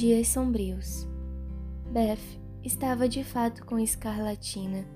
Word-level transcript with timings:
Dias 0.00 0.28
sombrios. 0.28 1.06
Beth 1.92 2.40
estava 2.64 3.06
de 3.06 3.22
fato 3.22 3.66
com 3.66 3.78
escarlatina 3.78 4.86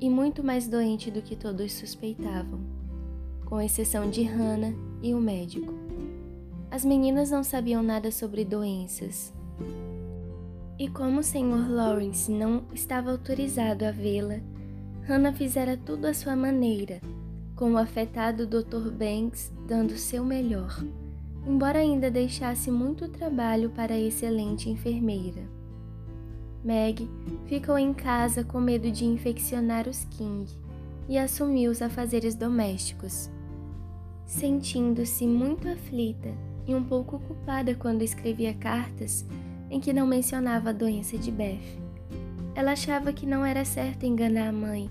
e 0.00 0.08
muito 0.08 0.44
mais 0.44 0.68
doente 0.68 1.10
do 1.10 1.20
que 1.20 1.34
todos 1.34 1.72
suspeitavam, 1.72 2.60
com 3.46 3.60
exceção 3.60 4.08
de 4.08 4.22
Hannah 4.22 4.72
e 5.02 5.12
o 5.12 5.20
médico. 5.20 5.74
As 6.70 6.84
meninas 6.84 7.32
não 7.32 7.42
sabiam 7.42 7.82
nada 7.82 8.12
sobre 8.12 8.44
doenças. 8.44 9.34
E 10.78 10.88
como 10.88 11.18
o 11.18 11.24
Sr. 11.24 11.68
Lawrence 11.68 12.30
não 12.30 12.62
estava 12.72 13.10
autorizado 13.10 13.84
a 13.84 13.90
vê-la, 13.90 14.38
Hannah 15.02 15.32
fizera 15.32 15.76
tudo 15.76 16.04
à 16.06 16.14
sua 16.14 16.36
maneira, 16.36 17.00
com 17.56 17.72
o 17.72 17.76
afetado 17.76 18.46
Dr. 18.46 18.88
Banks 18.92 19.52
dando 19.66 19.98
seu 19.98 20.24
melhor 20.24 20.80
embora 21.46 21.78
ainda 21.78 22.10
deixasse 22.10 22.70
muito 22.70 23.08
trabalho 23.08 23.70
para 23.70 23.94
a 23.94 24.00
excelente 24.00 24.70
enfermeira. 24.70 25.42
Meg 26.64 27.08
ficou 27.46 27.76
em 27.76 27.92
casa 27.92 28.42
com 28.42 28.58
medo 28.58 28.90
de 28.90 29.04
infeccionar 29.04 29.86
os 29.86 30.04
King 30.06 30.50
e 31.08 31.18
assumiu 31.18 31.70
os 31.70 31.82
afazeres 31.82 32.34
domésticos. 32.34 33.30
Sentindo-se 34.24 35.26
muito 35.26 35.68
aflita 35.68 36.32
e 36.66 36.74
um 36.74 36.82
pouco 36.82 37.18
culpada 37.18 37.74
quando 37.74 38.00
escrevia 38.00 38.54
cartas 38.54 39.26
em 39.70 39.78
que 39.78 39.92
não 39.92 40.06
mencionava 40.06 40.70
a 40.70 40.72
doença 40.72 41.18
de 41.18 41.30
Beth. 41.30 41.84
Ela 42.54 42.72
achava 42.72 43.12
que 43.12 43.26
não 43.26 43.44
era 43.44 43.64
certo 43.64 44.06
enganar 44.06 44.48
a 44.48 44.52
mãe, 44.52 44.88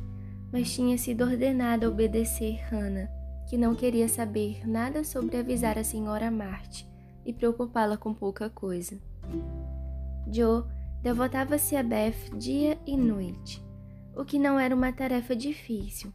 mas 0.52 0.72
tinha 0.72 0.98
sido 1.00 1.24
ordenada 1.24 1.88
a 1.88 1.90
obedecer 1.90 2.60
Hannah 2.70 3.23
que 3.54 3.58
não 3.58 3.76
queria 3.76 4.10
saber 4.10 4.68
nada 4.68 5.04
sobre 5.04 5.38
avisar 5.38 5.78
a 5.78 5.84
senhora 5.84 6.32
Marte 6.32 6.90
e 7.24 7.32
preocupá-la 7.32 7.96
com 7.96 8.12
pouca 8.12 8.50
coisa. 8.50 9.00
Joe 10.28 10.64
devotava-se 11.04 11.76
a 11.76 11.84
Beth 11.84 12.36
dia 12.36 12.80
e 12.84 12.98
noite, 12.98 13.64
o 14.16 14.26
que 14.26 14.40
não 14.40 14.60
era 14.60 14.74
uma 14.74 14.92
tarefa 14.92 15.36
difícil, 15.36 16.12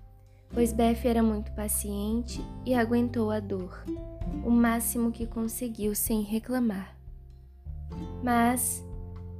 pois 0.52 0.72
Beth 0.72 1.04
era 1.04 1.22
muito 1.22 1.52
paciente 1.52 2.44
e 2.66 2.74
aguentou 2.74 3.30
a 3.30 3.38
dor, 3.38 3.84
o 4.44 4.50
máximo 4.50 5.12
que 5.12 5.24
conseguiu 5.24 5.94
sem 5.94 6.22
reclamar. 6.22 6.98
Mas, 8.20 8.84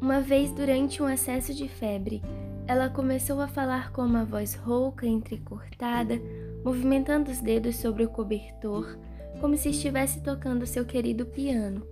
uma 0.00 0.20
vez 0.20 0.52
durante 0.52 1.02
um 1.02 1.06
acesso 1.06 1.52
de 1.52 1.66
febre, 1.66 2.22
ela 2.64 2.88
começou 2.88 3.40
a 3.40 3.48
falar 3.48 3.90
com 3.90 4.02
uma 4.02 4.24
voz 4.24 4.54
rouca, 4.54 5.04
entrecortada, 5.04 6.20
movimentando 6.64 7.30
os 7.30 7.40
dedos 7.40 7.76
sobre 7.76 8.04
o 8.04 8.08
cobertor, 8.08 8.98
como 9.40 9.56
se 9.56 9.70
estivesse 9.70 10.20
tocando 10.20 10.66
seu 10.66 10.84
querido 10.84 11.26
piano, 11.26 11.86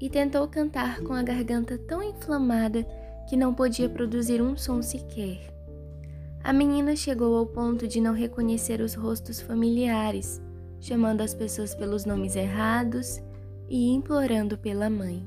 e 0.00 0.08
tentou 0.08 0.46
cantar 0.48 1.00
com 1.00 1.12
a 1.12 1.22
garganta 1.22 1.78
tão 1.78 2.02
inflamada 2.02 2.86
que 3.28 3.36
não 3.36 3.52
podia 3.52 3.88
produzir 3.88 4.40
um 4.40 4.56
som 4.56 4.80
sequer. 4.80 5.54
A 6.42 6.52
menina 6.52 6.96
chegou 6.96 7.36
ao 7.36 7.46
ponto 7.46 7.86
de 7.86 8.00
não 8.00 8.14
reconhecer 8.14 8.80
os 8.80 8.94
rostos 8.94 9.40
familiares, 9.40 10.40
chamando 10.80 11.20
as 11.20 11.34
pessoas 11.34 11.74
pelos 11.74 12.04
nomes 12.04 12.36
errados 12.36 13.20
e 13.68 13.90
implorando 13.90 14.56
pela 14.56 14.88
mãe. 14.88 15.26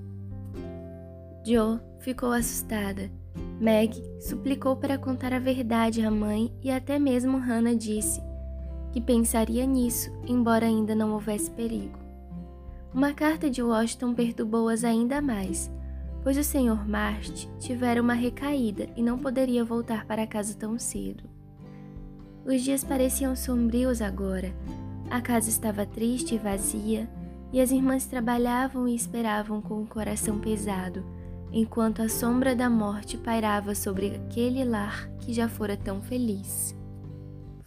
Joe 1.45 1.79
ficou 1.99 2.31
assustada. 2.31 3.11
Meg 3.59 3.93
suplicou 4.19 4.75
para 4.75 4.97
contar 4.97 5.33
a 5.33 5.39
verdade 5.39 6.03
à 6.03 6.09
mãe 6.09 6.51
e 6.61 6.71
até 6.71 6.97
mesmo 6.97 7.37
Hannah 7.37 7.75
disse 7.75 8.21
que 8.91 8.99
pensaria 8.99 9.65
nisso, 9.65 10.11
embora 10.27 10.65
ainda 10.65 10.93
não 10.93 11.13
houvesse 11.13 11.49
perigo. 11.51 11.99
Uma 12.93 13.13
carta 13.13 13.49
de 13.49 13.63
Washington 13.63 14.13
perturbou-as 14.13 14.83
ainda 14.83 15.21
mais, 15.21 15.71
pois 16.23 16.37
o 16.37 16.43
Sr. 16.43 16.87
Marst 16.87 17.47
tivera 17.59 18.01
uma 18.01 18.13
recaída 18.13 18.87
e 18.95 19.01
não 19.01 19.17
poderia 19.17 19.63
voltar 19.63 20.05
para 20.05 20.27
casa 20.27 20.53
tão 20.55 20.77
cedo. 20.77 21.23
Os 22.45 22.61
dias 22.61 22.83
pareciam 22.83 23.35
sombrios 23.35 24.01
agora. 24.01 24.53
A 25.09 25.21
casa 25.21 25.49
estava 25.49 25.85
triste 25.85 26.35
e 26.35 26.37
vazia, 26.37 27.09
e 27.53 27.61
as 27.61 27.71
irmãs 27.71 28.05
trabalhavam 28.05 28.87
e 28.87 28.95
esperavam 28.95 29.61
com 29.61 29.81
o 29.81 29.87
coração 29.87 30.39
pesado, 30.39 31.05
enquanto 31.51 32.01
a 32.01 32.09
sombra 32.09 32.55
da 32.55 32.69
morte 32.69 33.17
pairava 33.17 33.75
sobre 33.75 34.15
aquele 34.15 34.63
lar 34.63 35.09
que 35.19 35.33
já 35.33 35.47
fora 35.47 35.75
tão 35.75 36.01
feliz. 36.01 36.75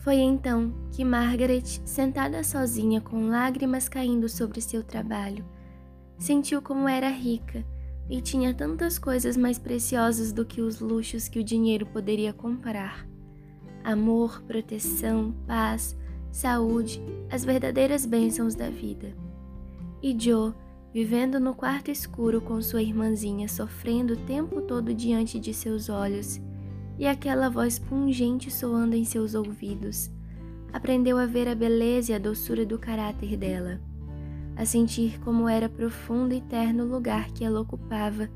Foi 0.04 0.16
então 0.16 0.70
que 0.92 1.02
Margaret, 1.02 1.80
sentada 1.82 2.44
sozinha 2.44 3.00
com 3.00 3.26
lágrimas 3.26 3.88
caindo 3.88 4.28
sobre 4.28 4.60
seu 4.60 4.84
trabalho, 4.84 5.42
sentiu 6.18 6.60
como 6.60 6.86
era 6.86 7.08
rica 7.08 7.64
e 8.10 8.20
tinha 8.20 8.52
tantas 8.52 8.98
coisas 8.98 9.34
mais 9.34 9.58
preciosas 9.58 10.30
do 10.30 10.44
que 10.44 10.60
os 10.60 10.78
luxos 10.78 11.26
que 11.26 11.38
o 11.38 11.42
dinheiro 11.42 11.86
poderia 11.86 12.34
comprar: 12.34 13.08
amor, 13.82 14.42
proteção, 14.42 15.34
paz, 15.46 15.96
saúde, 16.30 17.00
as 17.30 17.42
verdadeiras 17.42 18.04
bênçãos 18.04 18.54
da 18.54 18.68
vida. 18.68 19.16
E 20.02 20.14
Joe, 20.18 20.52
vivendo 20.92 21.40
no 21.40 21.54
quarto 21.54 21.90
escuro 21.90 22.42
com 22.42 22.60
sua 22.60 22.82
irmãzinha 22.82 23.48
sofrendo 23.48 24.12
o 24.12 24.26
tempo 24.26 24.60
todo 24.60 24.92
diante 24.92 25.40
de 25.40 25.54
seus 25.54 25.88
olhos, 25.88 26.42
e 26.98 27.06
aquela 27.06 27.48
voz 27.48 27.78
pungente 27.78 28.50
soando 28.50 28.94
em 28.94 29.04
seus 29.04 29.34
ouvidos. 29.34 30.10
Aprendeu 30.72 31.18
a 31.18 31.26
ver 31.26 31.48
a 31.48 31.54
beleza 31.54 32.12
e 32.12 32.14
a 32.14 32.18
doçura 32.18 32.66
do 32.66 32.78
caráter 32.78 33.36
dela, 33.36 33.80
a 34.56 34.64
sentir 34.64 35.20
como 35.20 35.48
era 35.48 35.68
profundo 35.68 36.34
e 36.34 36.38
eterno 36.38 36.84
lugar 36.84 37.30
que 37.32 37.44
ela 37.44 37.60
ocupava 37.60 38.28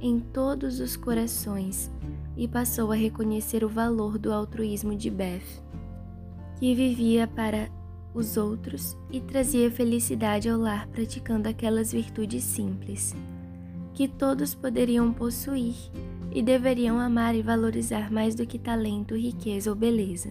em 0.00 0.18
todos 0.18 0.80
os 0.80 0.96
corações 0.96 1.90
e 2.36 2.48
passou 2.48 2.90
a 2.90 2.94
reconhecer 2.94 3.64
o 3.64 3.68
valor 3.68 4.18
do 4.18 4.32
altruísmo 4.32 4.96
de 4.96 5.10
Beth, 5.10 5.62
que 6.58 6.74
vivia 6.74 7.26
para 7.26 7.70
os 8.14 8.36
outros 8.36 8.96
e 9.10 9.20
trazia 9.20 9.70
felicidade 9.70 10.48
ao 10.48 10.58
lar 10.58 10.86
praticando 10.88 11.48
aquelas 11.48 11.92
virtudes 11.92 12.44
simples 12.44 13.14
que 13.94 14.08
todos 14.08 14.54
poderiam 14.54 15.12
possuir 15.12 15.74
e 16.34 16.42
deveriam 16.42 16.98
amar 16.98 17.34
e 17.34 17.42
valorizar 17.42 18.10
mais 18.10 18.34
do 18.34 18.46
que 18.46 18.58
talento, 18.58 19.16
riqueza 19.16 19.70
ou 19.70 19.76
beleza. 19.76 20.30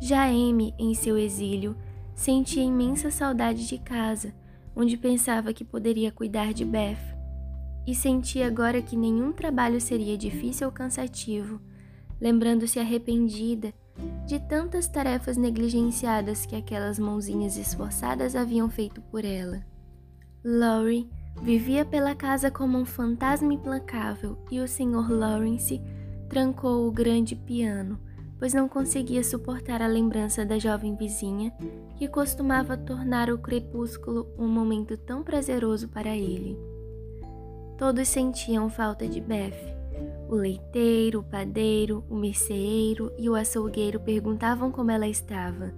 Já 0.00 0.26
Amy, 0.26 0.74
em 0.78 0.94
seu 0.94 1.18
exílio, 1.18 1.76
sentia 2.14 2.62
imensa 2.62 3.10
saudade 3.10 3.66
de 3.66 3.78
casa, 3.78 4.32
onde 4.74 4.96
pensava 4.96 5.52
que 5.52 5.64
poderia 5.64 6.12
cuidar 6.12 6.52
de 6.52 6.64
Beth, 6.64 7.16
e 7.86 7.94
sentia 7.94 8.46
agora 8.46 8.82
que 8.82 8.96
nenhum 8.96 9.32
trabalho 9.32 9.80
seria 9.80 10.16
difícil 10.16 10.66
ou 10.66 10.72
cansativo, 10.72 11.60
lembrando-se 12.20 12.78
arrependida 12.78 13.72
de 14.26 14.38
tantas 14.38 14.86
tarefas 14.86 15.36
negligenciadas 15.36 16.46
que 16.46 16.54
aquelas 16.54 16.98
mãozinhas 16.98 17.56
esforçadas 17.56 18.36
haviam 18.36 18.68
feito 18.68 19.00
por 19.00 19.24
ela. 19.24 19.64
Laurie 20.44 21.08
Vivia 21.42 21.84
pela 21.84 22.14
casa 22.14 22.50
como 22.50 22.76
um 22.76 22.84
fantasma 22.84 23.54
implacável 23.54 24.36
e 24.50 24.60
o 24.60 24.68
Sr. 24.68 25.10
Lawrence 25.10 25.80
trancou 26.28 26.86
o 26.86 26.90
grande 26.90 27.36
piano, 27.36 27.98
pois 28.38 28.52
não 28.52 28.68
conseguia 28.68 29.22
suportar 29.22 29.80
a 29.80 29.86
lembrança 29.86 30.44
da 30.44 30.58
jovem 30.58 30.94
vizinha 30.96 31.52
que 31.96 32.08
costumava 32.08 32.76
tornar 32.76 33.30
o 33.30 33.38
crepúsculo 33.38 34.28
um 34.36 34.48
momento 34.48 34.96
tão 34.96 35.22
prazeroso 35.22 35.88
para 35.88 36.14
ele. 36.14 36.58
Todos 37.78 38.08
sentiam 38.08 38.68
falta 38.68 39.06
de 39.06 39.20
Beth. 39.20 39.78
O 40.28 40.34
leiteiro, 40.34 41.20
o 41.20 41.24
padeiro, 41.24 42.04
o 42.10 42.16
merceeiro 42.16 43.12
e 43.16 43.30
o 43.30 43.34
açougueiro 43.34 44.00
perguntavam 44.00 44.70
como 44.70 44.90
ela 44.90 45.08
estava. 45.08 45.72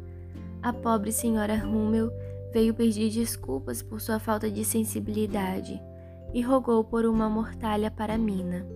A 0.63 0.73
pobre 0.73 1.13
senhora 1.13 1.57
Rummel 1.57 2.11
veio 2.53 2.75
pedir 2.75 3.11
desculpas 3.11 3.83
por 3.83 4.01
sua 4.01 4.19
falta 4.19 4.51
de 4.51 4.65
sensibilidade 4.65 5.81
e 6.33 6.41
rogou 6.41 6.85
por 6.85 7.05
uma 7.05 7.29
mortalha 7.29 7.91
para 7.91 8.19
Mina. 8.19 8.67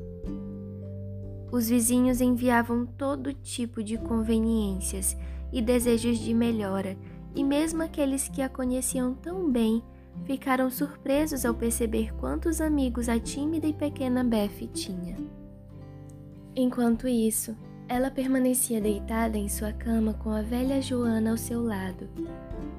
Os 1.53 1.69
vizinhos 1.69 2.21
enviavam 2.21 2.85
todo 2.85 3.32
tipo 3.32 3.82
de 3.82 3.97
conveniências 3.97 5.17
e 5.53 5.62
desejos 5.62 6.19
de 6.19 6.35
melhora, 6.35 6.97
e 7.35 7.44
mesmo 7.44 7.82
aqueles 7.82 8.29
que 8.29 8.43
a 8.43 8.49
conheciam 8.49 9.15
tão 9.15 9.50
bem 9.50 9.82
ficaram 10.25 10.71
surpresos 10.71 11.44
ao 11.44 11.55
perceber 11.55 12.12
quantos 12.15 12.61
amigos 12.61 13.09
a 13.09 13.19
tímida 13.19 13.67
e 13.67 13.73
pequena 13.73 14.25
Beth 14.25 14.69
tinha. 14.73 15.17
Enquanto 16.56 17.09
isso, 17.09 17.56
ela 17.94 18.11
permanecia 18.11 18.81
deitada 18.81 19.38
em 19.38 19.49
sua 19.49 19.73
cama 19.73 20.14
com 20.14 20.31
a 20.31 20.43
velha 20.43 20.82
Joana 20.82 21.31
ao 21.31 21.37
seu 21.37 21.62
lado, 21.62 22.08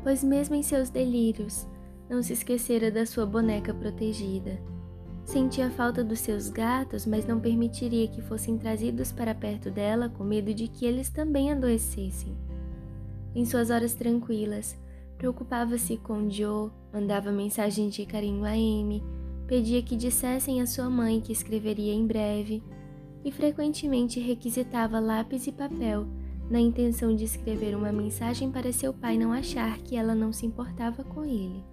pois, 0.03 0.21
mesmo 0.21 0.55
em 0.55 0.61
seus 0.61 0.89
delírios, 0.89 1.65
não 2.09 2.21
se 2.21 2.33
esquecera 2.33 2.91
da 2.91 3.05
sua 3.05 3.25
boneca 3.25 3.73
protegida. 3.73 4.59
Sentia 5.23 5.69
falta 5.69 6.03
dos 6.03 6.19
seus 6.19 6.49
gatos, 6.49 7.05
mas 7.05 7.25
não 7.25 7.39
permitiria 7.39 8.09
que 8.09 8.21
fossem 8.21 8.57
trazidos 8.57 9.13
para 9.13 9.33
perto 9.33 9.71
dela 9.71 10.09
com 10.09 10.25
medo 10.25 10.53
de 10.53 10.67
que 10.67 10.85
eles 10.85 11.09
também 11.09 11.49
adoecessem. 11.49 12.35
Em 13.33 13.45
suas 13.45 13.69
horas 13.69 13.93
tranquilas, 13.93 14.77
preocupava-se 15.17 15.95
com 15.95 16.29
Joe, 16.29 16.71
mandava 16.91 17.31
mensagens 17.31 17.95
de 17.95 18.05
carinho 18.05 18.43
a 18.43 18.49
Amy, 18.49 19.01
pedia 19.47 19.81
que 19.81 19.95
dissessem 19.95 20.61
à 20.61 20.67
sua 20.67 20.89
mãe 20.89 21.21
que 21.21 21.31
escreveria 21.31 21.93
em 21.93 22.05
breve 22.05 22.61
e 23.25 23.31
frequentemente 23.31 24.19
requisitava 24.19 24.99
lápis 24.99 25.47
e 25.47 25.51
papel 25.51 26.05
na 26.49 26.59
intenção 26.59 27.15
de 27.15 27.23
escrever 27.23 27.75
uma 27.75 27.91
mensagem 27.91 28.51
para 28.51 28.71
seu 28.71 28.93
pai 28.93 29.17
não 29.17 29.33
achar 29.33 29.79
que 29.79 29.95
ela 29.95 30.13
não 30.13 30.31
se 30.31 30.45
importava 30.45 31.03
com 31.03 31.25
ele. 31.25 31.63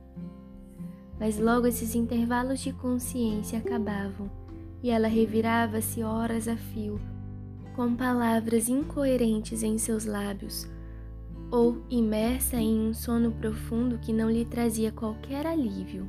Mas 1.20 1.38
logo 1.38 1.66
esses 1.66 1.94
intervalos 1.94 2.60
de 2.60 2.72
consciência 2.72 3.58
acabavam 3.58 4.30
e 4.82 4.90
ela 4.90 5.08
revirava-se 5.08 6.02
horas 6.02 6.48
a 6.48 6.56
fio, 6.56 6.98
com 7.76 7.94
palavras 7.94 8.68
incoerentes 8.68 9.62
em 9.62 9.76
seus 9.76 10.06
lábios, 10.06 10.66
ou 11.50 11.84
imersa 11.90 12.56
em 12.56 12.88
um 12.88 12.94
sono 12.94 13.30
profundo 13.30 13.98
que 13.98 14.12
não 14.12 14.30
lhe 14.30 14.46
trazia 14.46 14.90
qualquer 14.90 15.46
alívio. 15.46 16.08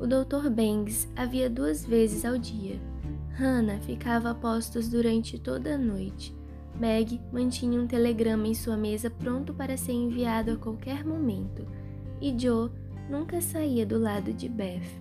O 0.00 0.06
Dr. 0.06 0.50
Bangs 0.50 1.08
havia 1.14 1.48
duas 1.48 1.86
vezes 1.86 2.24
ao 2.24 2.36
dia. 2.36 2.78
Hannah 3.38 3.78
ficava 3.78 4.30
a 4.30 4.34
postos 4.34 4.88
durante 4.88 5.38
toda 5.38 5.76
a 5.76 5.78
noite. 5.78 6.34
Meg 6.74 7.20
mantinha 7.32 7.80
um 7.80 7.86
telegrama 7.86 8.48
em 8.48 8.54
sua 8.54 8.76
mesa 8.76 9.08
pronto 9.08 9.54
para 9.54 9.76
ser 9.76 9.92
enviado 9.92 10.50
a 10.50 10.56
qualquer 10.56 11.04
momento, 11.04 11.64
e 12.20 12.36
Joe 12.36 12.68
nunca 13.08 13.40
saía 13.40 13.86
do 13.86 13.96
lado 13.96 14.32
de 14.32 14.48
Beth. 14.48 15.00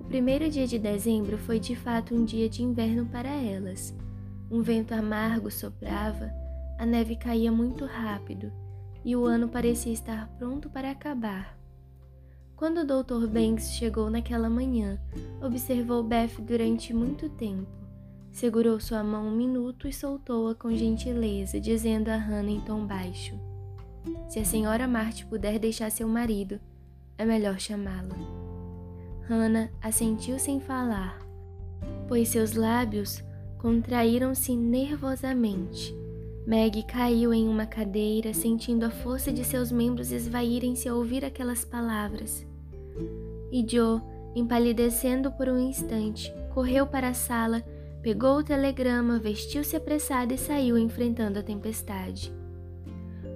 O 0.00 0.04
primeiro 0.04 0.48
dia 0.48 0.66
de 0.66 0.78
dezembro 0.78 1.36
foi 1.38 1.58
de 1.58 1.74
fato 1.74 2.14
um 2.14 2.24
dia 2.24 2.48
de 2.48 2.62
inverno 2.62 3.04
para 3.06 3.30
elas. 3.30 3.92
Um 4.48 4.62
vento 4.62 4.94
amargo 4.94 5.50
soprava, 5.50 6.30
a 6.78 6.86
neve 6.86 7.16
caía 7.16 7.50
muito 7.50 7.84
rápido 7.84 8.52
e 9.04 9.16
o 9.16 9.24
ano 9.24 9.48
parecia 9.48 9.92
estar 9.92 10.28
pronto 10.38 10.70
para 10.70 10.92
acabar. 10.92 11.55
Quando 12.56 12.78
o 12.78 12.84
Dr. 12.84 13.26
Banks 13.26 13.72
chegou 13.72 14.08
naquela 14.08 14.48
manhã, 14.48 14.98
observou 15.42 16.02
Beth 16.02 16.40
durante 16.40 16.94
muito 16.94 17.28
tempo. 17.28 17.66
Segurou 18.32 18.80
sua 18.80 19.04
mão 19.04 19.28
um 19.28 19.36
minuto 19.36 19.86
e 19.86 19.92
soltou-a 19.92 20.54
com 20.54 20.74
gentileza, 20.74 21.60
dizendo 21.60 22.08
a 22.08 22.16
Hannah 22.16 22.50
em 22.50 22.60
tom 22.60 22.86
baixo: 22.86 23.38
Se 24.26 24.38
a 24.38 24.44
senhora 24.44 24.88
Marty 24.88 25.26
puder 25.26 25.58
deixar 25.58 25.90
seu 25.90 26.08
marido, 26.08 26.58
é 27.18 27.26
melhor 27.26 27.60
chamá-la. 27.60 28.16
Hannah 29.28 29.70
assentiu 29.82 30.38
sem 30.38 30.58
falar, 30.58 31.18
pois 32.08 32.28
seus 32.28 32.54
lábios 32.54 33.22
contraíram-se 33.58 34.56
nervosamente. 34.56 35.94
Meg 36.46 36.84
caiu 36.84 37.34
em 37.34 37.48
uma 37.48 37.66
cadeira, 37.66 38.32
sentindo 38.32 38.84
a 38.84 38.90
força 38.90 39.32
de 39.32 39.44
seus 39.44 39.72
membros 39.72 40.12
esvaírem-se 40.12 40.88
ao 40.88 40.96
ouvir 40.96 41.24
aquelas 41.24 41.64
palavras. 41.64 42.46
E 43.50 43.66
Joe, 43.68 44.00
empalidecendo 44.32 45.32
por 45.32 45.48
um 45.48 45.58
instante, 45.58 46.32
correu 46.54 46.86
para 46.86 47.08
a 47.08 47.14
sala, 47.14 47.64
pegou 48.00 48.38
o 48.38 48.44
telegrama, 48.44 49.18
vestiu-se 49.18 49.74
apressado 49.74 50.32
e 50.34 50.38
saiu 50.38 50.78
enfrentando 50.78 51.40
a 51.40 51.42
tempestade. 51.42 52.32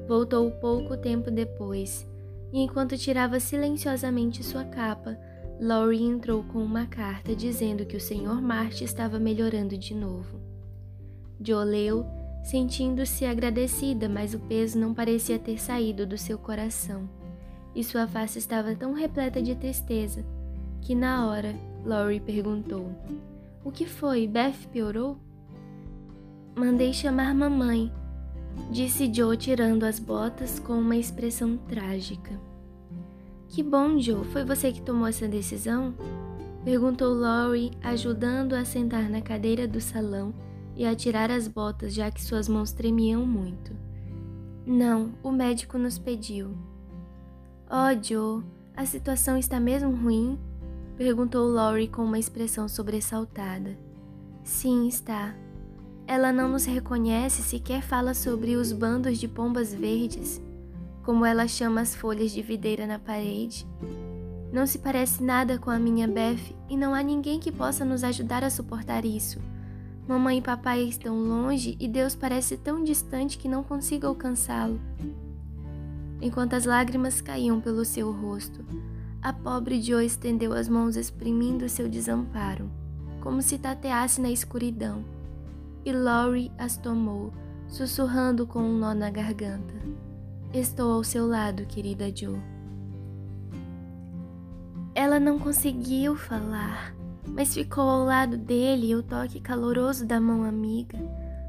Voltou 0.07 0.49
pouco 0.53 0.97
tempo 0.97 1.33
depois, 1.33 2.07
e 2.53 2.61
enquanto 2.61 2.97
tirava 2.97 3.41
silenciosamente 3.41 4.45
sua 4.45 4.65
capa, 4.65 5.19
Laurie 5.61 6.05
entrou 6.05 6.45
com 6.45 6.63
uma 6.63 6.87
carta 6.87 7.35
dizendo 7.35 7.85
que 7.85 7.97
o 7.97 8.01
Sr. 8.01 8.41
Marty 8.41 8.85
estava 8.85 9.19
melhorando 9.19 9.77
de 9.77 9.95
novo. 9.95 10.39
Joe 11.41 11.65
leu 11.65 12.20
sentindo-se 12.43 13.25
agradecida, 13.25 14.09
mas 14.09 14.35
o 14.35 14.39
peso 14.39 14.79
não 14.79 14.95
parecia 14.95 15.39
ter 15.39 15.61
saído 15.61 16.07
do 16.07 16.17
seu 16.17 16.39
coração, 16.39 17.09
e 17.75 17.85
sua 17.85 18.07
face 18.07 18.39
estava 18.39 18.75
tão 18.75 18.93
repleta 18.93 19.43
de 19.43 19.55
tristeza 19.55 20.25
que, 20.81 20.95
na 20.95 21.27
hora, 21.27 21.55
Laurie 21.85 22.21
perguntou: 22.21 22.91
O 23.65 23.71
que 23.71 23.87
foi? 23.87 24.27
Beth 24.27 24.69
piorou? 24.73 25.19
Mandei 26.57 26.93
chamar 26.93 27.35
mamãe, 27.35 27.93
disse 28.71 29.13
Joe 29.13 29.37
tirando 29.37 29.85
as 29.85 29.99
botas 29.99 30.59
com 30.59 30.75
uma 30.75 30.97
expressão 30.97 31.57
trágica. 31.57 32.39
Que 33.49 33.63
bom, 33.63 33.99
Joe, 33.99 34.25
foi 34.27 34.45
você 34.45 34.73
que 34.73 34.83
tomou 34.83 35.07
essa 35.07 35.27
decisão? 35.27 35.95
Perguntou 36.65 37.15
Laurie, 37.15 37.73
ajudando 37.83 38.53
a 38.55 38.65
sentar 38.65 39.09
na 39.09 39.21
cadeira 39.21 39.67
do 39.67 39.81
salão 39.81 40.33
e 40.77 40.85
a 40.85 40.95
tirar 40.95 41.31
as 41.31 41.49
botas, 41.49 41.95
já 41.95 42.11
que 42.11 42.23
suas 42.23 42.49
mãos 42.49 42.73
tremiam 42.73 43.25
muito. 43.27 43.73
Não, 44.67 45.13
o 45.23 45.31
médico 45.31 45.79
nos 45.79 45.99
pediu. 45.99 46.57
Oh, 47.69 48.03
Joe, 48.03 48.43
a 48.77 48.85
situação 48.85 49.37
está 49.37 49.59
mesmo 49.61 49.91
ruim? 49.91 50.39
Perguntou 50.97 51.49
Laurie 51.49 51.89
com 51.89 52.05
uma 52.05 52.19
expressão 52.19 52.69
sobressaltada. 52.69 53.77
Sim, 54.45 54.87
está. 54.87 55.35
Ela 56.07 56.33
não 56.33 56.49
nos 56.49 56.65
reconhece, 56.65 57.43
sequer 57.43 57.83
fala 57.83 58.15
sobre 58.15 58.57
os 58.57 58.73
bandos 58.73 59.19
de 59.19 59.29
pombas 59.29 59.73
verdes, 59.73 60.43
como 61.05 61.25
ela 61.25 61.47
chama 61.47 61.81
as 61.81 61.95
folhas 61.95 62.33
de 62.33 62.43
videira 62.43 62.87
na 62.87 62.99
parede. 62.99 63.67
Não 64.53 64.67
se 64.67 64.79
parece 64.79 65.23
nada 65.23 65.59
com 65.59 65.71
a 65.71 65.79
minha 65.79 66.09
Beth 66.09 66.55
e 66.69 66.77
não 66.77 66.93
há 66.93 67.03
ninguém 67.03 67.39
que 67.39 67.53
possa 67.53 67.85
nos 67.85 68.03
ajudar 68.03 68.43
a 68.43 68.51
suportar 68.51 69.05
isso. 69.05 69.39
Mamãe 70.11 70.39
e 70.39 70.43
papai 70.43 70.83
estão 70.83 71.17
longe 71.17 71.77
e 71.79 71.87
Deus 71.87 72.17
parece 72.17 72.57
tão 72.57 72.83
distante 72.83 73.39
que 73.39 73.47
não 73.47 73.63
consigo 73.63 74.09
alcançá-lo. 74.09 74.81
Enquanto 76.21 76.55
as 76.55 76.65
lágrimas 76.65 77.21
caíam 77.21 77.61
pelo 77.61 77.85
seu 77.85 78.11
rosto, 78.11 78.65
a 79.23 79.33
pobre 79.33 79.81
Joe 79.81 80.05
estendeu 80.05 80.53
as 80.53 80.69
mãos 80.69 80.97
exprimindo 80.97 81.69
seu 81.69 81.89
desamparo, 81.89 82.69
como 83.21 83.41
se 83.41 83.57
tateasse 83.57 84.21
na 84.21 84.33
escuridão, 84.33 85.05
e 85.85 85.93
Laurie 85.93 86.51
as 86.59 86.77
tomou, 86.77 87.33
sussurrando 87.69 88.49
com 88.49 88.65
um 88.65 88.77
nó 88.77 88.93
na 88.93 89.11
garganta. 89.11 89.77
Estou 90.53 90.91
ao 90.91 91.05
seu 91.05 91.25
lado, 91.25 91.65
querida 91.67 92.11
Joe. 92.13 92.43
Ela 94.93 95.21
não 95.21 95.39
conseguiu 95.39 96.17
falar 96.17 97.00
mas 97.35 97.55
ficou 97.55 97.89
ao 97.89 98.05
lado 98.05 98.37
dele 98.37 98.89
e 98.89 98.95
o 98.95 99.03
toque 99.03 99.41
caloroso 99.41 100.07
da 100.07 100.21
mão 100.21 100.45
amiga 100.45 100.99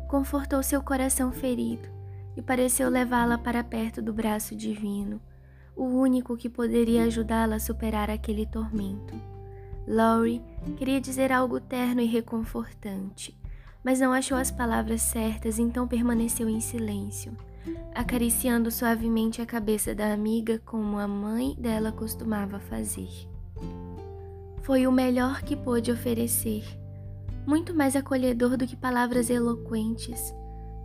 confortou 0.08 0.62
seu 0.62 0.82
coração 0.82 1.32
ferido 1.32 1.88
e 2.36 2.42
pareceu 2.42 2.90
levá-la 2.90 3.38
para 3.38 3.64
perto 3.64 4.02
do 4.02 4.14
braço 4.14 4.56
divino, 4.56 5.22
o 5.76 5.86
único 5.86 6.38
que 6.38 6.50
poderia 6.50 7.04
ajudá-la 7.04 7.56
a 7.56 7.60
superar 7.60 8.10
aquele 8.10 8.46
tormento. 8.46 9.14
Laurie 9.88 10.42
queria 10.78 11.02
dizer 11.02 11.32
algo 11.32 11.60
terno 11.60 12.02
e 12.02 12.06
reconfortante, 12.06 13.38
mas 13.84 14.00
não 14.00 14.14
achou 14.14 14.38
as 14.38 14.52
palavras 14.52 15.02
certas, 15.02 15.58
então 15.58 15.88
permaneceu 15.88 16.48
em 16.48 16.60
silêncio, 16.60 17.36
acariciando 17.94 18.70
suavemente 18.70 19.42
a 19.42 19.46
cabeça 19.46 19.96
da 19.96 20.14
amiga 20.14 20.60
como 20.66 21.00
a 21.00 21.08
mãe 21.08 21.56
dela 21.58 21.92
costumava 21.92 22.60
fazer 22.60 23.31
foi 24.72 24.88
o 24.88 24.92
melhor 24.92 25.42
que 25.42 25.54
pôde 25.54 25.92
oferecer, 25.92 26.64
muito 27.46 27.76
mais 27.76 27.94
acolhedor 27.94 28.56
do 28.56 28.66
que 28.66 28.74
palavras 28.74 29.30
eloquentes. 29.30 30.34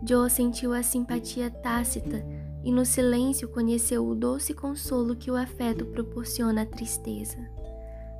Joe 0.05 0.29
sentiu 0.29 0.73
a 0.73 0.83
simpatia 0.83 1.49
tácita 1.49 2.21
e 2.65 2.69
no 2.69 2.85
silêncio 2.85 3.47
conheceu 3.47 4.05
o 4.05 4.13
doce 4.13 4.53
consolo 4.53 5.15
que 5.15 5.31
o 5.31 5.37
afeto 5.37 5.85
proporciona 5.85 6.63
à 6.63 6.65
tristeza. 6.65 7.37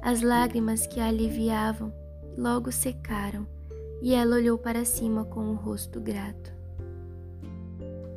As 0.01 0.21
lágrimas 0.21 0.87
que 0.87 1.01
a 1.01 1.07
aliviavam 1.07 1.93
logo 2.37 2.71
secaram 2.71 3.45
e 4.01 4.13
ela 4.13 4.37
olhou 4.37 4.57
para 4.57 4.85
cima 4.85 5.25
com 5.25 5.41
o 5.41 5.51
um 5.51 5.55
rosto 5.55 5.99
grato. 5.99 6.49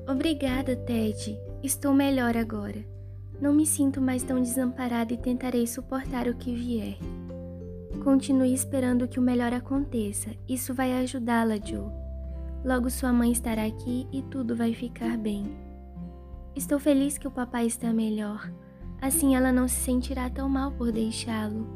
Obrigada, 0.08 0.76
Ted. 0.76 1.36
Estou 1.64 1.92
melhor 1.92 2.36
agora. 2.36 2.86
Não 3.40 3.52
me 3.52 3.66
sinto 3.66 4.00
mais 4.00 4.22
tão 4.22 4.40
desamparada 4.40 5.12
e 5.12 5.18
tentarei 5.18 5.66
suportar 5.66 6.28
o 6.28 6.36
que 6.36 6.54
vier. 6.54 6.96
Continue 8.02 8.54
esperando 8.54 9.06
que 9.06 9.18
o 9.18 9.22
melhor 9.22 9.52
aconteça. 9.52 10.30
Isso 10.48 10.72
vai 10.72 10.92
ajudá-la, 11.00 11.56
Joe. 11.56 11.90
Logo 12.64 12.90
sua 12.90 13.12
mãe 13.12 13.30
estará 13.30 13.64
aqui 13.64 14.06
e 14.12 14.22
tudo 14.22 14.56
vai 14.56 14.74
ficar 14.74 15.16
bem. 15.16 15.50
Estou 16.54 16.78
feliz 16.78 17.16
que 17.16 17.28
o 17.28 17.30
papai 17.30 17.66
está 17.66 17.92
melhor. 17.92 18.50
Assim 19.00 19.34
ela 19.34 19.52
não 19.52 19.66
se 19.66 19.76
sentirá 19.76 20.28
tão 20.28 20.48
mal 20.48 20.72
por 20.72 20.92
deixá-lo. 20.92 21.66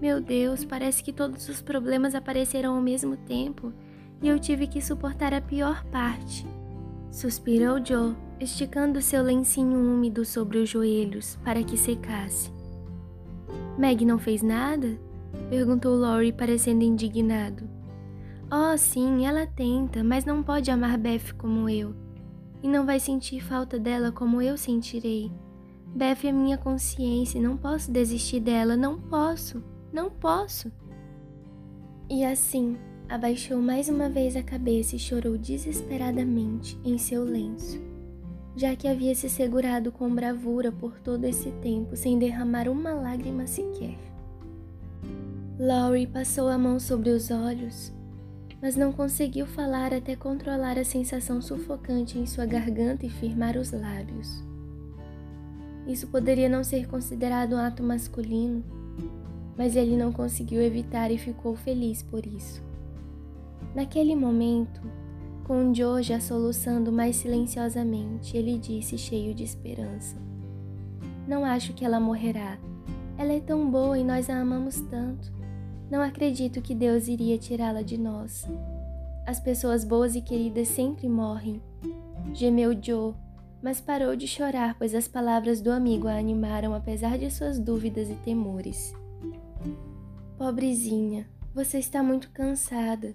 Meu 0.00 0.20
Deus, 0.20 0.64
parece 0.64 1.02
que 1.02 1.12
todos 1.12 1.48
os 1.48 1.62
problemas 1.62 2.14
apareceram 2.14 2.74
ao 2.74 2.80
mesmo 2.80 3.16
tempo 3.16 3.72
e 4.22 4.28
eu 4.28 4.38
tive 4.38 4.66
que 4.66 4.80
suportar 4.80 5.32
a 5.32 5.40
pior 5.40 5.84
parte. 5.86 6.46
Suspirou 7.10 7.84
Joe, 7.84 8.16
esticando 8.40 9.00
seu 9.00 9.22
lencinho 9.22 9.78
úmido 9.78 10.24
sobre 10.24 10.58
os 10.58 10.68
joelhos 10.68 11.38
para 11.44 11.62
que 11.62 11.76
secasse. 11.76 12.52
Meg 13.78 14.04
não 14.04 14.18
fez 14.18 14.42
nada? 14.42 14.98
Perguntou 15.48 15.96
Laurie, 15.96 16.32
parecendo 16.32 16.84
indignado. 16.84 17.68
Oh, 18.50 18.76
sim, 18.76 19.26
ela 19.26 19.46
tenta, 19.46 20.04
mas 20.04 20.24
não 20.24 20.42
pode 20.42 20.70
amar 20.70 20.96
Beth 20.98 21.32
como 21.36 21.68
eu. 21.68 21.94
E 22.62 22.68
não 22.68 22.86
vai 22.86 23.00
sentir 23.00 23.40
falta 23.40 23.78
dela 23.78 24.12
como 24.12 24.40
eu 24.40 24.56
sentirei. 24.56 25.30
Beth 25.94 26.24
é 26.24 26.32
minha 26.32 26.58
consciência 26.58 27.38
e 27.38 27.42
não 27.42 27.56
posso 27.56 27.90
desistir 27.90 28.40
dela, 28.40 28.76
não 28.76 29.00
posso. 29.00 29.62
Não 29.92 30.10
posso. 30.10 30.72
E 32.10 32.24
assim, 32.24 32.76
abaixou 33.08 33.60
mais 33.60 33.88
uma 33.88 34.08
vez 34.08 34.36
a 34.36 34.42
cabeça 34.42 34.96
e 34.96 34.98
chorou 34.98 35.38
desesperadamente 35.38 36.78
em 36.84 36.98
seu 36.98 37.24
lenço, 37.24 37.80
já 38.56 38.74
que 38.74 38.88
havia 38.88 39.14
se 39.14 39.28
segurado 39.28 39.92
com 39.92 40.12
bravura 40.14 40.72
por 40.72 41.00
todo 41.00 41.24
esse 41.24 41.50
tempo 41.62 41.96
sem 41.96 42.18
derramar 42.18 42.68
uma 42.68 42.92
lágrima 42.92 43.46
sequer. 43.46 44.13
Laurie 45.58 46.08
passou 46.08 46.48
a 46.48 46.58
mão 46.58 46.80
sobre 46.80 47.10
os 47.10 47.30
olhos, 47.30 47.92
mas 48.60 48.74
não 48.74 48.92
conseguiu 48.92 49.46
falar 49.46 49.94
até 49.94 50.16
controlar 50.16 50.76
a 50.76 50.84
sensação 50.84 51.40
sufocante 51.40 52.18
em 52.18 52.26
sua 52.26 52.44
garganta 52.44 53.06
e 53.06 53.08
firmar 53.08 53.56
os 53.56 53.70
lábios. 53.70 54.42
Isso 55.86 56.08
poderia 56.08 56.48
não 56.48 56.64
ser 56.64 56.88
considerado 56.88 57.52
um 57.52 57.58
ato 57.58 57.84
masculino, 57.84 58.64
mas 59.56 59.76
ele 59.76 59.96
não 59.96 60.10
conseguiu 60.10 60.60
evitar 60.60 61.12
e 61.12 61.18
ficou 61.18 61.54
feliz 61.54 62.02
por 62.02 62.26
isso. 62.26 62.60
Naquele 63.76 64.16
momento, 64.16 64.80
com 65.44 65.72
Joe 65.72 66.02
já 66.02 66.18
soluçando 66.18 66.90
mais 66.90 67.14
silenciosamente, 67.14 68.36
ele 68.36 68.58
disse 68.58 68.98
cheio 68.98 69.32
de 69.32 69.44
esperança: 69.44 70.16
Não 71.28 71.44
acho 71.44 71.74
que 71.74 71.84
ela 71.84 72.00
morrerá. 72.00 72.58
Ela 73.16 73.34
é 73.34 73.40
tão 73.40 73.70
boa 73.70 73.96
e 73.96 74.02
nós 74.02 74.28
a 74.28 74.40
amamos 74.40 74.80
tanto. 74.90 75.33
Não 75.94 76.02
acredito 76.02 76.60
que 76.60 76.74
Deus 76.74 77.06
iria 77.06 77.38
tirá-la 77.38 77.80
de 77.80 77.96
nós. 77.96 78.44
As 79.24 79.38
pessoas 79.38 79.84
boas 79.84 80.16
e 80.16 80.20
queridas 80.20 80.66
sempre 80.66 81.08
morrem. 81.08 81.62
Gemeu 82.32 82.76
Joe, 82.82 83.14
mas 83.62 83.80
parou 83.80 84.16
de 84.16 84.26
chorar, 84.26 84.74
pois 84.76 84.92
as 84.92 85.06
palavras 85.06 85.60
do 85.60 85.70
amigo 85.70 86.08
a 86.08 86.16
animaram 86.16 86.74
apesar 86.74 87.16
de 87.16 87.30
suas 87.30 87.60
dúvidas 87.60 88.10
e 88.10 88.16
temores. 88.16 88.92
Pobrezinha, 90.36 91.28
você 91.54 91.78
está 91.78 92.02
muito 92.02 92.28
cansada. 92.32 93.14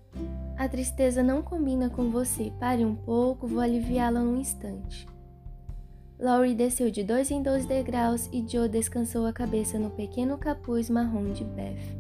A 0.58 0.70
tristeza 0.70 1.22
não 1.22 1.42
combina 1.42 1.90
com 1.90 2.10
você. 2.10 2.50
Pare 2.62 2.86
um 2.86 2.96
pouco, 2.96 3.46
vou 3.46 3.60
aliviá-la 3.60 4.22
um 4.22 4.38
instante. 4.38 5.06
Laurie 6.18 6.56
desceu 6.56 6.90
de 6.90 7.04
dois 7.04 7.30
em 7.30 7.44
dois 7.44 7.66
degraus 7.66 8.30
e 8.32 8.42
Joe 8.48 8.70
descansou 8.70 9.26
a 9.26 9.34
cabeça 9.34 9.78
no 9.78 9.90
pequeno 9.90 10.38
capuz 10.38 10.90
marrom 10.90 11.34
de 11.34 11.44
Beth 11.44 11.99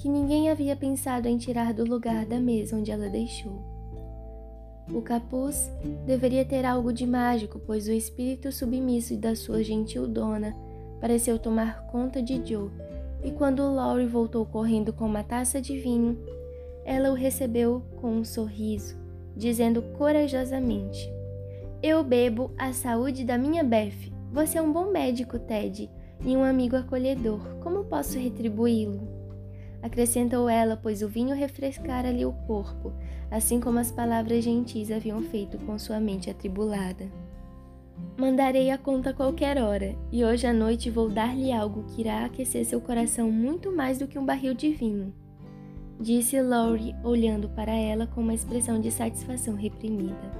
que 0.00 0.08
ninguém 0.08 0.48
havia 0.48 0.74
pensado 0.74 1.28
em 1.28 1.36
tirar 1.36 1.74
do 1.74 1.84
lugar 1.84 2.24
da 2.24 2.40
mesa 2.40 2.74
onde 2.74 2.90
ela 2.90 3.10
deixou. 3.10 3.60
O 4.90 5.02
capuz 5.02 5.70
deveria 6.06 6.42
ter 6.42 6.64
algo 6.64 6.90
de 6.90 7.06
mágico, 7.06 7.60
pois 7.66 7.86
o 7.86 7.92
espírito 7.92 8.50
submisso 8.50 9.14
da 9.18 9.36
sua 9.36 9.62
gentil 9.62 10.08
dona 10.08 10.56
pareceu 11.02 11.38
tomar 11.38 11.86
conta 11.88 12.22
de 12.22 12.40
Joe, 12.42 12.70
e 13.22 13.30
quando 13.30 13.74
Laurie 13.74 14.06
voltou 14.06 14.46
correndo 14.46 14.90
com 14.90 15.04
uma 15.04 15.22
taça 15.22 15.60
de 15.60 15.78
vinho, 15.78 16.18
ela 16.82 17.10
o 17.10 17.14
recebeu 17.14 17.82
com 18.00 18.10
um 18.10 18.24
sorriso, 18.24 18.96
dizendo 19.36 19.82
corajosamente: 19.98 21.12
Eu 21.82 22.02
bebo 22.02 22.52
a 22.56 22.72
saúde 22.72 23.22
da 23.22 23.36
minha 23.36 23.62
Beth. 23.62 24.10
Você 24.32 24.56
é 24.56 24.62
um 24.62 24.72
bom 24.72 24.90
médico, 24.90 25.38
Ted, 25.38 25.90
e 26.24 26.36
um 26.36 26.42
amigo 26.42 26.74
acolhedor. 26.74 27.40
Como 27.60 27.84
posso 27.84 28.18
retribuí-lo? 28.18 29.19
Acrescentou 29.82 30.48
ela, 30.48 30.76
pois 30.76 31.02
o 31.02 31.08
vinho 31.08 31.34
refrescara-lhe 31.34 32.24
o 32.24 32.32
corpo, 32.32 32.92
assim 33.30 33.60
como 33.60 33.78
as 33.78 33.90
palavras 33.90 34.44
gentis 34.44 34.90
haviam 34.90 35.20
feito 35.22 35.58
com 35.58 35.78
sua 35.78 36.00
mente 36.00 36.28
atribulada. 36.28 37.06
Mandarei 38.16 38.70
a 38.70 38.78
conta 38.78 39.10
a 39.10 39.14
qualquer 39.14 39.58
hora, 39.58 39.94
e 40.10 40.24
hoje 40.24 40.46
à 40.46 40.52
noite 40.52 40.90
vou 40.90 41.08
dar-lhe 41.08 41.52
algo 41.52 41.84
que 41.84 42.02
irá 42.02 42.24
aquecer 42.24 42.64
seu 42.64 42.80
coração 42.80 43.30
muito 43.30 43.74
mais 43.74 43.98
do 43.98 44.06
que 44.06 44.18
um 44.18 44.24
barril 44.24 44.54
de 44.54 44.70
vinho, 44.70 45.14
disse 46.00 46.40
Laurie, 46.40 46.94
olhando 47.04 47.48
para 47.50 47.72
ela 47.72 48.06
com 48.06 48.20
uma 48.20 48.34
expressão 48.34 48.80
de 48.80 48.90
satisfação 48.90 49.54
reprimida. 49.54 50.30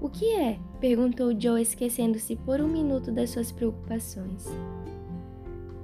O 0.00 0.08
que 0.08 0.34
é? 0.34 0.58
perguntou 0.80 1.38
Joe, 1.38 1.60
esquecendo-se 1.60 2.36
por 2.36 2.60
um 2.60 2.68
minuto 2.68 3.10
das 3.10 3.30
suas 3.30 3.50
preocupações. 3.50 4.46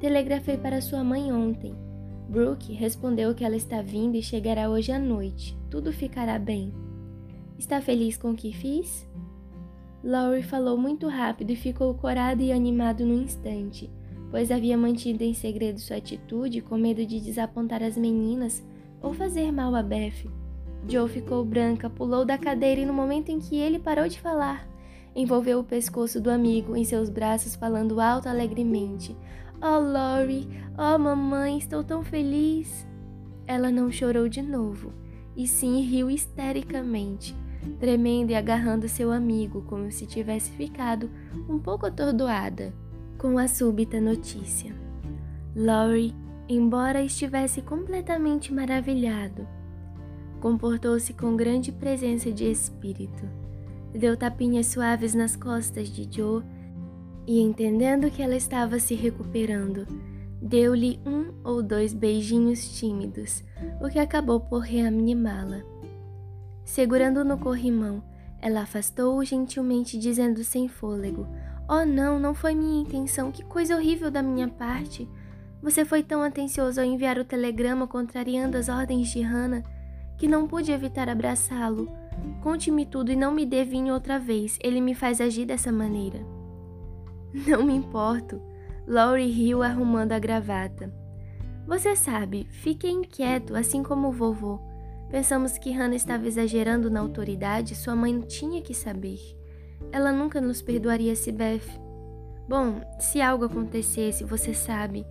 Telegrafei 0.00 0.56
para 0.56 0.80
sua 0.80 1.02
mãe 1.02 1.32
ontem 1.32 1.74
Brooke 2.32 2.72
respondeu 2.72 3.34
que 3.34 3.44
ela 3.44 3.56
está 3.56 3.82
vindo 3.82 4.16
e 4.16 4.22
chegará 4.22 4.70
hoje 4.70 4.90
à 4.90 4.98
noite. 4.98 5.54
Tudo 5.68 5.92
ficará 5.92 6.38
bem. 6.38 6.72
Está 7.58 7.78
feliz 7.78 8.16
com 8.16 8.30
o 8.30 8.34
que 8.34 8.54
fiz? 8.54 9.06
Laurie 10.02 10.42
falou 10.42 10.78
muito 10.78 11.06
rápido 11.08 11.50
e 11.50 11.56
ficou 11.56 11.92
corado 11.92 12.40
e 12.40 12.50
animado 12.50 13.04
no 13.04 13.12
instante, 13.22 13.90
pois 14.30 14.50
havia 14.50 14.78
mantido 14.78 15.22
em 15.22 15.34
segredo 15.34 15.78
sua 15.78 15.98
atitude 15.98 16.62
com 16.62 16.78
medo 16.78 17.04
de 17.04 17.20
desapontar 17.20 17.82
as 17.82 17.98
meninas 17.98 18.64
ou 19.02 19.12
fazer 19.12 19.52
mal 19.52 19.74
a 19.74 19.82
Beth. 19.82 20.24
Joe 20.88 21.10
ficou 21.10 21.44
branca, 21.44 21.90
pulou 21.90 22.24
da 22.24 22.38
cadeira 22.38 22.80
e 22.80 22.86
no 22.86 22.94
momento 22.94 23.28
em 23.28 23.38
que 23.40 23.56
ele 23.56 23.78
parou 23.78 24.08
de 24.08 24.18
falar, 24.18 24.66
envolveu 25.14 25.60
o 25.60 25.64
pescoço 25.64 26.18
do 26.18 26.30
amigo 26.30 26.74
em 26.74 26.82
seus 26.82 27.10
braços, 27.10 27.54
falando 27.54 28.00
alto 28.00 28.26
alegremente: 28.26 29.14
Oh, 29.64 29.78
Lori, 29.78 30.48
oh, 30.76 30.98
mamãe, 30.98 31.56
estou 31.56 31.84
tão 31.84 32.02
feliz. 32.02 32.84
Ela 33.46 33.70
não 33.70 33.92
chorou 33.92 34.28
de 34.28 34.42
novo, 34.42 34.92
e 35.36 35.46
sim 35.46 35.80
riu 35.82 36.10
histericamente, 36.10 37.32
tremendo 37.78 38.30
e 38.30 38.34
agarrando 38.34 38.88
seu 38.88 39.12
amigo 39.12 39.62
como 39.68 39.92
se 39.92 40.04
tivesse 40.04 40.50
ficado 40.50 41.08
um 41.48 41.60
pouco 41.60 41.86
atordoada 41.86 42.74
com 43.16 43.38
a 43.38 43.46
súbita 43.46 44.00
notícia. 44.00 44.74
Lori, 45.54 46.12
embora 46.48 47.04
estivesse 47.04 47.62
completamente 47.62 48.52
maravilhado, 48.52 49.46
comportou-se 50.40 51.14
com 51.14 51.36
grande 51.36 51.70
presença 51.70 52.32
de 52.32 52.50
espírito. 52.50 53.28
Deu 53.92 54.16
tapinhas 54.16 54.66
suaves 54.66 55.14
nas 55.14 55.36
costas 55.36 55.88
de 55.88 56.08
Joe 56.10 56.42
e, 57.26 57.40
entendendo 57.40 58.10
que 58.10 58.22
ela 58.22 58.36
estava 58.36 58.78
se 58.78 58.94
recuperando, 58.94 59.86
deu-lhe 60.40 60.98
um 61.06 61.32
ou 61.44 61.62
dois 61.62 61.92
beijinhos 61.92 62.78
tímidos, 62.78 63.44
o 63.80 63.88
que 63.88 63.98
acabou 63.98 64.40
por 64.40 64.60
reanimá-la. 64.60 65.62
Segurando 66.64 67.24
no 67.24 67.38
corrimão, 67.38 68.02
ela 68.40 68.62
afastou-o 68.62 69.24
gentilmente, 69.24 69.98
dizendo 69.98 70.42
sem 70.42 70.68
fôlego: 70.68 71.26
Oh, 71.68 71.84
não, 71.84 72.18
não 72.18 72.34
foi 72.34 72.54
minha 72.54 72.82
intenção, 72.82 73.30
que 73.30 73.44
coisa 73.44 73.76
horrível 73.76 74.10
da 74.10 74.22
minha 74.22 74.48
parte. 74.48 75.08
Você 75.62 75.84
foi 75.84 76.02
tão 76.02 76.22
atencioso 76.22 76.80
ao 76.80 76.86
enviar 76.86 77.18
o 77.18 77.24
telegrama 77.24 77.86
contrariando 77.86 78.56
as 78.58 78.68
ordens 78.68 79.08
de 79.08 79.20
Hannah 79.20 79.62
que 80.18 80.26
não 80.26 80.46
pude 80.46 80.72
evitar 80.72 81.08
abraçá-lo. 81.08 81.88
Conte-me 82.42 82.84
tudo 82.84 83.12
e 83.12 83.16
não 83.16 83.32
me 83.32 83.46
dê 83.46 83.64
vinho 83.64 83.94
outra 83.94 84.18
vez, 84.18 84.58
ele 84.62 84.80
me 84.80 84.94
faz 84.94 85.20
agir 85.20 85.46
dessa 85.46 85.72
maneira. 85.72 86.20
Não 87.32 87.64
me 87.64 87.74
importo. 87.74 88.40
Laurie 88.86 89.30
riu 89.30 89.62
arrumando 89.62 90.12
a 90.12 90.18
gravata. 90.18 90.92
Você 91.66 91.94
sabe, 91.94 92.46
fiquei 92.50 92.90
inquieto, 92.90 93.54
assim 93.54 93.82
como 93.82 94.08
o 94.08 94.12
vovô. 94.12 94.60
Pensamos 95.10 95.56
que 95.58 95.70
Hannah 95.70 95.94
estava 95.94 96.26
exagerando 96.26 96.90
na 96.90 97.00
autoridade, 97.00 97.74
sua 97.74 97.94
mãe 97.94 98.20
tinha 98.20 98.60
que 98.60 98.74
saber. 98.74 99.18
Ela 99.92 100.10
nunca 100.10 100.40
nos 100.40 100.60
perdoaria 100.60 101.14
se 101.14 101.30
Beth. 101.30 101.68
Bom, 102.48 102.80
se 102.98 103.20
algo 103.20 103.44
acontecesse, 103.44 104.24
você 104.24 104.52
sabe. 104.52 105.06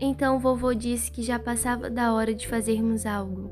Então 0.00 0.36
o 0.36 0.40
vovô 0.40 0.72
disse 0.72 1.10
que 1.10 1.22
já 1.22 1.38
passava 1.38 1.90
da 1.90 2.12
hora 2.14 2.32
de 2.32 2.46
fazermos 2.46 3.04
algo. 3.04 3.50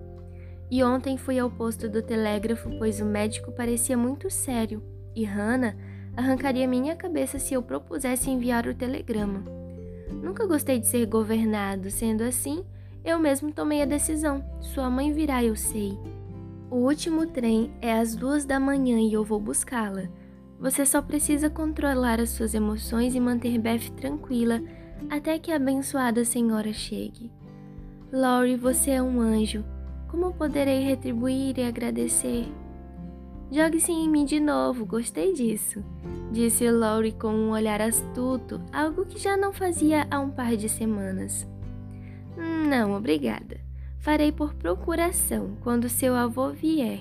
E 0.71 0.83
ontem 0.83 1.17
fui 1.17 1.39
ao 1.39 1.51
posto 1.51 1.89
do 1.89 2.03
telégrafo, 2.03 2.71
pois 2.79 3.01
o 3.01 3.05
médico 3.05 3.53
parecia 3.53 3.97
muito 3.97 4.31
sério. 4.31 4.83
E 5.15 5.25
Hannah 5.25 5.77
arrancaria 6.17 6.67
minha 6.67 6.97
cabeça 6.97 7.39
se 7.39 7.55
eu 7.55 7.63
propusesse 7.63 8.31
enviar 8.31 8.67
o 8.67 8.75
telegrama. 8.75 9.43
Nunca 10.23 10.47
gostei 10.47 10.79
de 10.79 10.87
ser 10.87 11.07
governado, 11.07 11.91
sendo 11.91 12.23
assim, 12.23 12.65
eu 13.05 13.19
mesmo 13.19 13.53
tomei 13.53 13.83
a 13.83 13.87
decisão. 13.87 14.45
Sua 14.61 14.91
mãe 14.91 15.13
virá, 15.13 15.45
eu 15.45 15.55
sei. 15.55 15.99
O 16.71 16.77
último 16.77 17.27
trem 17.27 17.71
é 17.81 17.93
às 17.93 18.17
duas 18.17 18.45
da 18.45 18.59
manhã 18.59 18.99
e 18.99 19.13
eu 19.13 19.23
vou 19.23 19.39
buscá-la. 19.39 20.09
Você 20.59 20.87
só 20.87 21.03
precisa 21.03 21.51
controlar 21.51 22.19
as 22.19 22.31
suas 22.31 22.55
emoções 22.55 23.15
e 23.15 23.21
manter 23.21 23.59
Beth 23.59 23.91
tranquila 23.97 24.61
até 25.11 25.39
que 25.39 25.53
a 25.53 25.57
abençoada 25.57 26.25
senhora 26.25 26.73
chegue. 26.73 27.31
Laurie, 28.11 28.57
você 28.57 28.93
é 28.93 29.03
um 29.03 29.21
anjo. 29.21 29.65
Como 30.09 30.33
poderei 30.33 30.83
retribuir 30.83 31.59
e 31.59 31.63
agradecer? 31.63 32.47
Jogue-se 33.51 33.93
em 33.93 34.09
mim 34.09 34.25
de 34.25 34.41
novo, 34.41 34.85
gostei 34.85 35.33
disso, 35.33 35.85
disse 36.33 36.69
Laurie 36.69 37.13
com 37.13 37.29
um 37.29 37.51
olhar 37.51 37.81
astuto, 37.81 38.61
algo 38.73 39.07
que 39.07 39.19
já 39.19 39.37
não 39.37 39.53
fazia 39.53 40.07
há 40.11 40.19
um 40.19 40.31
par 40.31 40.57
de 40.57 40.69
semanas. 40.69 41.47
Não, 42.37 42.95
obrigada. 42.95 43.61
Farei 43.99 44.33
por 44.33 44.55
procuração 44.55 45.57
quando 45.63 45.89
seu 45.89 46.15
avô 46.15 46.51
vier. 46.51 47.01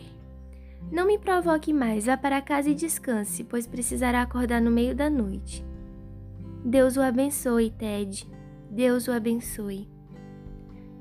Não 0.91 1.07
me 1.07 1.17
provoque 1.17 1.73
mais, 1.73 2.05
vá 2.05 2.15
para 2.15 2.41
casa 2.41 2.69
e 2.69 2.75
descanse, 2.75 3.43
pois 3.43 3.65
precisará 3.65 4.21
acordar 4.21 4.61
no 4.61 4.69
meio 4.69 4.95
da 4.95 5.09
noite. 5.09 5.65
Deus 6.63 6.95
o 6.95 7.01
abençoe, 7.01 7.71
Ted. 7.71 8.27
Deus 8.69 9.07
o 9.07 9.11
abençoe. 9.11 9.87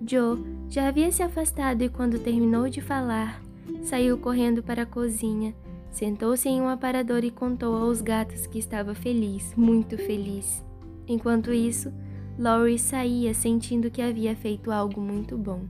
Joe 0.06 0.42
já 0.68 0.88
havia 0.88 1.10
se 1.12 1.22
afastado 1.22 1.82
e, 1.82 1.88
quando 1.88 2.18
terminou 2.18 2.68
de 2.68 2.80
falar, 2.80 3.40
saiu 3.82 4.18
correndo 4.18 4.62
para 4.62 4.82
a 4.82 4.86
cozinha, 4.86 5.54
sentou-se 5.90 6.48
em 6.48 6.60
um 6.60 6.68
aparador 6.68 7.24
e 7.24 7.30
contou 7.30 7.76
aos 7.76 8.00
gatos 8.00 8.46
que 8.46 8.58
estava 8.58 8.94
feliz, 8.94 9.54
muito 9.56 9.96
feliz. 9.96 10.64
Enquanto 11.06 11.52
isso, 11.52 11.92
Laurie 12.38 12.78
saía 12.78 13.32
sentindo 13.34 13.90
que 13.90 14.02
havia 14.02 14.34
feito 14.34 14.70
algo 14.70 15.00
muito 15.00 15.36
bom. 15.38 15.62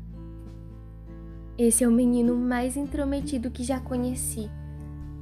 Esse 1.58 1.84
é 1.84 1.88
o 1.88 1.92
menino 1.92 2.36
mais 2.36 2.76
intrometido 2.76 3.50
que 3.50 3.62
já 3.62 3.78
conheci. 3.78 4.50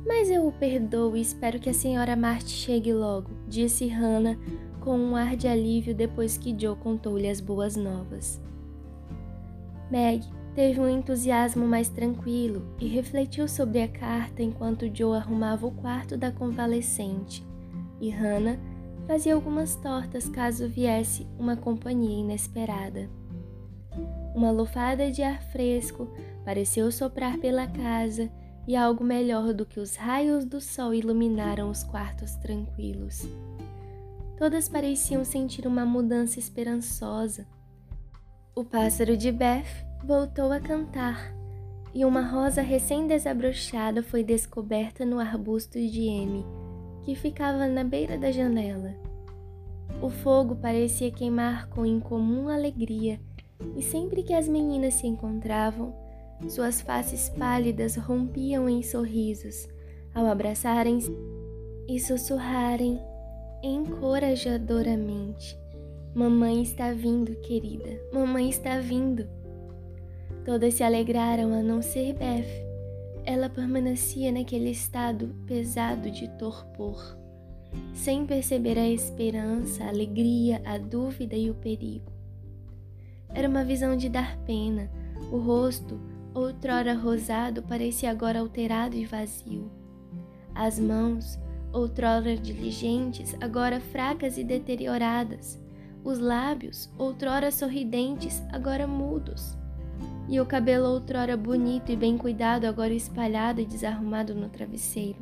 Mas 0.07 0.31
eu 0.31 0.47
o 0.47 0.53
perdoo 0.53 1.17
e 1.17 1.21
espero 1.21 1.61
que 1.61 1.71
a 1.71 1.75
senhora 1.75 2.17
Marty 2.17 2.51
chegue 2.51 2.93
logo, 2.93 3.31
disse 3.47 3.87
Hannah 3.87 4.39
com 4.81 4.99
um 4.99 5.15
ar 5.15 5.37
de 5.37 5.47
alívio 5.47 5.95
depois 5.95 6.37
que 6.37 6.57
Joe 6.59 6.77
contou-lhe 6.77 7.29
as 7.29 7.41
boas 7.41 7.77
novas. 7.77 8.41
Meg 9.91 10.25
teve 10.55 10.81
um 10.81 10.89
entusiasmo 10.89 11.67
mais 11.67 11.89
tranquilo 11.89 12.63
e 12.79 12.87
refletiu 12.87 13.49
sobre 13.49 13.83
a 13.83 13.89
carta 13.89 14.43
enquanto 14.43 14.91
Joe 14.95 15.17
arrumava 15.17 15.67
o 15.67 15.71
quarto 15.71 16.17
da 16.17 16.31
convalescente, 16.31 17.45
e 18.01 18.11
Hannah 18.11 18.59
fazia 19.07 19.35
algumas 19.35 19.77
tortas 19.77 20.29
caso 20.29 20.69
viesse 20.69 21.27
uma 21.39 21.57
companhia 21.57 22.21
inesperada. 22.21 23.09
Uma 24.35 24.51
lufada 24.51 25.11
de 25.11 25.23
ar 25.23 25.43
fresco 25.51 26.09
pareceu 26.45 26.91
soprar 26.91 27.39
pela 27.39 27.67
casa 27.67 28.31
e 28.67 28.77
algo 28.77 29.05
melhor 29.05 29.53
do 29.53 29.67
que 29.67 29.81
os 29.81 29.97
raios 29.97 30.45
do 30.45 30.61
sol 30.61 30.95
iluminaram 30.95 31.69
os 31.71 31.83
quartos 31.83 32.35
tranquilos. 32.37 33.27
Todas 34.39 34.69
pareciam 34.69 35.25
sentir 35.25 35.67
uma 35.67 35.85
mudança 35.85 36.39
esperançosa 36.39 37.47
o 38.55 38.63
pássaro 38.63 39.17
de 39.17 39.33
Beth 39.33 39.92
voltou 40.05 40.51
a 40.51 40.59
cantar 40.59 41.33
e 41.95 42.05
uma 42.05 42.23
rosa 42.23 42.61
recém-desabrochada 42.63 44.03
foi 44.03 44.25
descoberta 44.25 45.05
no 45.05 45.21
arbusto 45.21 45.79
de 45.79 46.03
M, 46.07 46.45
que 47.03 47.15
ficava 47.15 47.67
na 47.67 47.85
beira 47.85 48.17
da 48.19 48.33
janela. 48.33 48.95
O 50.01 50.09
fogo 50.09 50.57
parecia 50.57 51.11
queimar 51.11 51.69
com 51.69 51.85
incomum 51.85 52.49
alegria, 52.49 53.21
e 53.77 53.83
sempre 53.83 54.23
que 54.23 54.33
as 54.33 54.49
meninas 54.49 54.95
se 54.95 55.07
encontravam, 55.07 55.95
suas 56.49 56.81
faces 56.81 57.29
pálidas 57.29 57.95
rompiam 57.97 58.69
em 58.69 58.83
sorrisos 58.83 59.69
ao 60.15 60.27
abraçarem-se 60.27 61.17
e 61.87 62.01
sussurrarem 62.01 62.99
encorajadoramente. 63.63 65.57
Mamãe 66.15 66.63
está 66.63 66.93
vindo, 66.93 67.35
querida. 67.37 68.01
Mamãe 68.13 68.51
está 68.51 68.79
vindo. 68.81 69.27
Todas 70.45 70.75
se 70.75 70.83
alegraram 70.83 71.55
a 71.55 71.63
não 71.63 71.81
ser 71.81 72.15
Beth. 72.15 72.63
Ela 73.25 73.49
permanecia 73.49 74.33
naquele 74.33 74.71
estado 74.71 75.35
pesado 75.47 76.11
de 76.11 76.29
torpor, 76.31 77.17
sem 77.95 78.27
perceber 78.27 78.77
a 78.77 78.89
esperança, 78.89 79.85
a 79.85 79.89
alegria, 79.89 80.61
a 80.65 80.77
dúvida 80.79 81.37
e 81.37 81.49
o 81.49 81.55
perigo. 81.55 82.11
Era 83.29 83.49
uma 83.49 83.65
visão 83.65 83.97
de 83.97 84.09
dar 84.09 84.37
pena. 84.39 84.91
O 85.31 85.39
rosto, 85.39 86.01
outrora 86.35 86.95
rosado, 86.95 87.63
parecia 87.63 88.11
agora 88.11 88.41
alterado 88.41 88.97
e 88.97 89.05
vazio. 89.05 89.71
As 90.55 90.79
mãos, 90.79 91.39
outrora 91.73 92.37
diligentes, 92.37 93.35
agora 93.41 93.81
fracas 93.81 94.37
e 94.37 94.45
deterioradas 94.45 95.63
os 96.05 96.19
lábios, 96.19 96.91
outrora 96.99 97.51
sorridentes, 97.51 98.43
agora 98.53 98.87
mudos, 98.87 99.57
e 100.29 100.41
o 100.41 100.47
cabelo, 100.47 100.89
outrora 100.89 101.37
bonito 101.37 101.91
e 101.91 101.97
bem 101.97 102.17
cuidado, 102.17 102.65
agora 102.65 102.93
espalhado 102.93 103.61
e 103.61 103.67
desarrumado 103.67 104.35
no 104.35 104.49
travesseiro. 104.49 105.19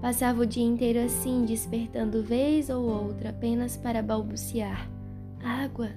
Passava 0.00 0.42
o 0.42 0.46
dia 0.46 0.64
inteiro 0.64 0.98
assim, 1.00 1.44
despertando 1.44 2.22
vez 2.22 2.70
ou 2.70 2.82
outra 2.82 3.30
apenas 3.30 3.76
para 3.76 4.02
balbuciar: 4.02 4.90
Água! 5.42 5.90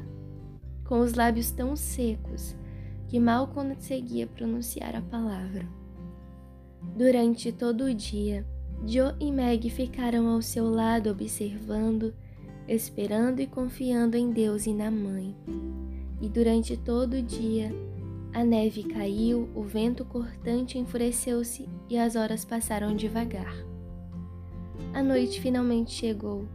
Com 0.83 0.99
os 0.99 1.13
lábios 1.13 1.51
tão 1.51 1.75
secos 1.75 2.55
que 3.07 3.19
mal 3.19 3.47
conseguia 3.47 4.27
pronunciar 4.27 4.95
a 4.95 5.01
palavra. 5.01 5.65
Durante 6.95 7.51
todo 7.51 7.85
o 7.85 7.93
dia, 7.93 8.45
Joe 8.85 9.13
e 9.19 9.31
Meg 9.31 9.69
ficaram 9.69 10.27
ao 10.27 10.41
seu 10.41 10.69
lado 10.69 11.09
observando 11.09 12.13
esperando 12.67 13.39
e 13.39 13.47
confiando 13.47 14.17
em 14.17 14.31
Deus 14.31 14.65
e 14.65 14.73
na 14.73 14.89
Mãe. 14.89 15.35
E 16.25 16.27
durante 16.27 16.75
todo 16.75 17.17
o 17.17 17.21
dia, 17.21 17.71
a 18.33 18.43
neve 18.43 18.81
caiu, 18.81 19.47
o 19.53 19.61
vento 19.61 20.03
cortante 20.03 20.75
enfureceu-se 20.75 21.69
e 21.87 21.99
as 21.99 22.15
horas 22.15 22.43
passaram 22.43 22.95
devagar. 22.95 23.55
A 24.91 25.03
noite 25.03 25.39
finalmente 25.39 25.91
chegou. 25.91 26.47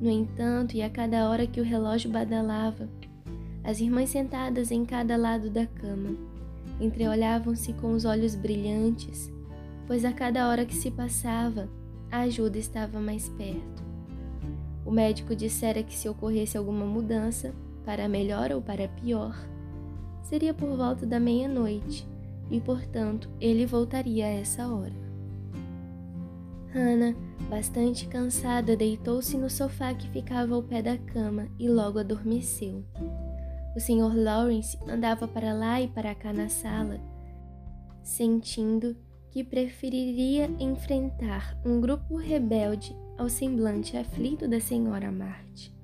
No 0.00 0.08
entanto, 0.08 0.74
e 0.74 0.80
a 0.80 0.88
cada 0.88 1.28
hora 1.28 1.46
que 1.46 1.60
o 1.60 1.64
relógio 1.64 2.10
badalava, 2.10 2.88
as 3.62 3.78
irmãs 3.78 4.08
sentadas 4.08 4.70
em 4.70 4.86
cada 4.86 5.18
lado 5.18 5.50
da 5.50 5.66
cama 5.66 6.16
entreolhavam-se 6.80 7.74
com 7.74 7.92
os 7.92 8.06
olhos 8.06 8.34
brilhantes, 8.34 9.30
pois 9.86 10.02
a 10.02 10.14
cada 10.14 10.48
hora 10.48 10.64
que 10.64 10.74
se 10.74 10.90
passava, 10.90 11.68
a 12.10 12.20
ajuda 12.20 12.56
estava 12.56 12.98
mais 12.98 13.28
perto. 13.28 13.84
O 14.82 14.90
médico 14.90 15.36
dissera 15.36 15.82
que 15.82 15.94
se 15.94 16.08
ocorresse 16.08 16.56
alguma 16.56 16.86
mudança, 16.86 17.54
para 17.90 18.08
melhor 18.08 18.52
ou 18.52 18.62
para 18.62 18.86
pior, 18.86 19.34
seria 20.22 20.54
por 20.54 20.76
volta 20.76 21.04
da 21.04 21.18
meia-noite 21.18 22.06
e, 22.48 22.60
portanto, 22.60 23.28
ele 23.40 23.66
voltaria 23.66 24.26
a 24.26 24.28
essa 24.28 24.68
hora. 24.68 24.94
Hannah, 26.72 27.16
bastante 27.48 28.06
cansada, 28.06 28.76
deitou-se 28.76 29.36
no 29.36 29.50
sofá 29.50 29.92
que 29.92 30.08
ficava 30.10 30.54
ao 30.54 30.62
pé 30.62 30.80
da 30.80 30.96
cama 30.96 31.48
e 31.58 31.68
logo 31.68 31.98
adormeceu. 31.98 32.84
O 33.74 33.80
Sr. 33.80 34.14
Lawrence 34.14 34.78
andava 34.86 35.26
para 35.26 35.52
lá 35.52 35.80
e 35.80 35.88
para 35.88 36.14
cá 36.14 36.32
na 36.32 36.48
sala, 36.48 37.00
sentindo 38.04 38.96
que 39.32 39.42
preferiria 39.42 40.48
enfrentar 40.60 41.60
um 41.66 41.80
grupo 41.80 42.14
rebelde 42.14 42.96
ao 43.18 43.28
semblante 43.28 43.96
aflito 43.96 44.46
da 44.46 44.60
senhora 44.60 45.10
Marty. 45.10 45.74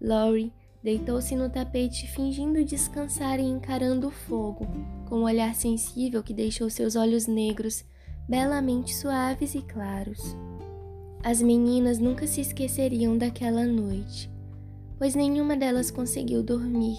Laurie 0.00 0.52
deitou-se 0.82 1.34
no 1.36 1.48
tapete 1.48 2.06
fingindo 2.08 2.64
descansar 2.64 3.38
e 3.38 3.44
encarando 3.44 4.08
o 4.08 4.10
fogo, 4.10 4.66
com 5.08 5.20
um 5.20 5.24
olhar 5.24 5.54
sensível 5.54 6.22
que 6.22 6.34
deixou 6.34 6.68
seus 6.68 6.96
olhos 6.96 7.26
negros 7.26 7.84
belamente 8.28 8.94
suaves 8.94 9.54
e 9.54 9.62
claros. 9.62 10.36
As 11.22 11.40
meninas 11.40 11.98
nunca 11.98 12.26
se 12.26 12.40
esqueceriam 12.40 13.16
daquela 13.16 13.64
noite, 13.64 14.30
pois 14.98 15.14
nenhuma 15.14 15.56
delas 15.56 15.90
conseguiu 15.90 16.42
dormir. 16.42 16.98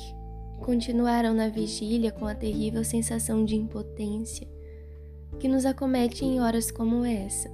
Continuaram 0.61 1.33
na 1.33 1.49
vigília 1.49 2.11
com 2.11 2.25
a 2.25 2.33
terrível 2.33 2.85
sensação 2.85 3.43
de 3.43 3.55
impotência 3.55 4.47
que 5.39 5.47
nos 5.47 5.65
acomete 5.65 6.23
em 6.23 6.39
horas 6.39 6.71
como 6.71 7.03
essa. 7.03 7.51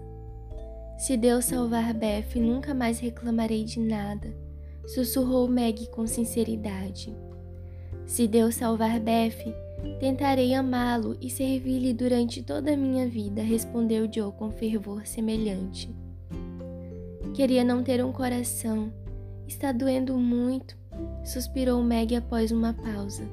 Se 0.98 1.18
Deus 1.18 1.46
salvar 1.46 1.94
Beth, 1.94 2.36
nunca 2.36 2.74
mais 2.74 3.00
reclamarei 3.00 3.64
de 3.64 3.80
nada, 3.80 4.32
sussurrou 4.94 5.48
Meg 5.48 5.88
com 5.90 6.08
sinceridade. 6.08 7.16
Se 8.06 8.28
Deus 8.28 8.56
salvar 8.56 9.00
Beth, 9.00 9.54
tentarei 10.00 10.54
amá-lo 10.54 11.16
e 11.22 11.30
servir-lhe 11.30 11.94
durante 11.94 12.42
toda 12.42 12.74
a 12.74 12.78
minha 12.78 13.08
vida, 13.08 13.42
respondeu 13.42 14.10
Joe 14.12 14.32
com 14.32 14.52
fervor 14.52 15.06
semelhante. 15.06 15.96
Queria 17.34 17.64
não 17.64 17.84
ter 17.84 18.04
um 18.04 18.12
coração. 18.12 18.92
Está 19.48 19.72
doendo 19.72 20.18
muito, 20.18 20.78
suspirou 21.24 21.84
Meg 21.84 22.16
após 22.16 22.52
uma 22.52 22.74
pausa. 22.74 23.24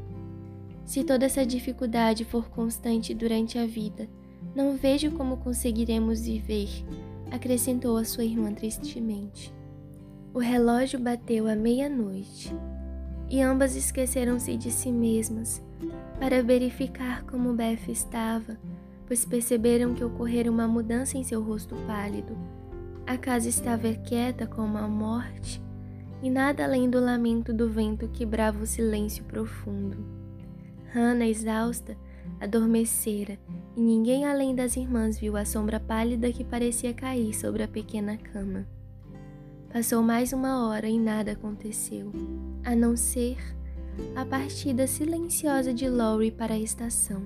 Se 0.85 1.03
toda 1.03 1.27
essa 1.27 1.45
dificuldade 1.45 2.25
for 2.25 2.49
constante 2.49 3.13
durante 3.15 3.59
a 3.59 3.67
vida, 3.67 4.09
não 4.55 4.77
vejo 4.77 5.11
como 5.13 5.39
conseguiremos 5.39 6.27
viver 6.27 6.69
acrescentou 7.31 7.97
a 7.97 8.05
sua 8.05 8.25
irmã 8.25 8.53
tristemente. 8.53 9.53
O 10.37 10.39
relógio 10.39 11.01
bateu 11.01 11.49
à 11.49 11.57
meia-noite 11.57 12.55
e 13.27 13.41
ambas 13.41 13.75
esqueceram-se 13.75 14.55
de 14.55 14.71
si 14.71 14.93
mesmas 14.93 15.65
para 16.21 16.43
verificar 16.43 17.25
como 17.25 17.55
Beth 17.55 17.89
estava, 17.89 18.59
pois 19.07 19.25
perceberam 19.25 19.95
que 19.95 20.05
ocorrera 20.05 20.51
uma 20.51 20.69
mudança 20.69 21.17
em 21.17 21.25
seu 21.25 21.43
rosto 21.43 21.75
pálido. 21.87 22.37
A 23.07 23.17
casa 23.17 23.49
estava 23.49 23.91
quieta 23.95 24.47
como 24.47 24.77
a 24.77 24.87
morte 24.87 25.59
e 26.23 26.29
nada 26.29 26.65
além 26.65 26.91
do 26.91 27.01
lamento 27.01 27.51
do 27.51 27.71
vento 27.71 28.07
quebrava 28.09 28.63
o 28.63 28.67
silêncio 28.67 29.25
profundo. 29.25 29.97
Hannah, 30.93 31.27
exausta, 31.27 31.97
adormecera 32.39 33.39
e 33.75 33.81
ninguém 33.81 34.27
além 34.27 34.55
das 34.55 34.77
irmãs 34.77 35.19
viu 35.19 35.35
a 35.35 35.47
sombra 35.47 35.81
pálida 35.81 36.31
que 36.31 36.45
parecia 36.45 36.93
cair 36.93 37.33
sobre 37.33 37.63
a 37.63 37.69
pequena 37.69 38.19
cama. 38.19 38.76
Passou 39.77 40.03
mais 40.03 40.33
uma 40.33 40.67
hora 40.67 40.89
e 40.89 40.99
nada 40.99 41.33
aconteceu, 41.33 42.11
a 42.65 42.75
não 42.75 42.97
ser 42.97 43.37
a 44.15 44.25
partida 44.25 44.87
silenciosa 44.87 45.71
de 45.75 45.87
Laurie 45.87 46.31
para 46.31 46.55
a 46.55 46.59
estação. 46.59 47.25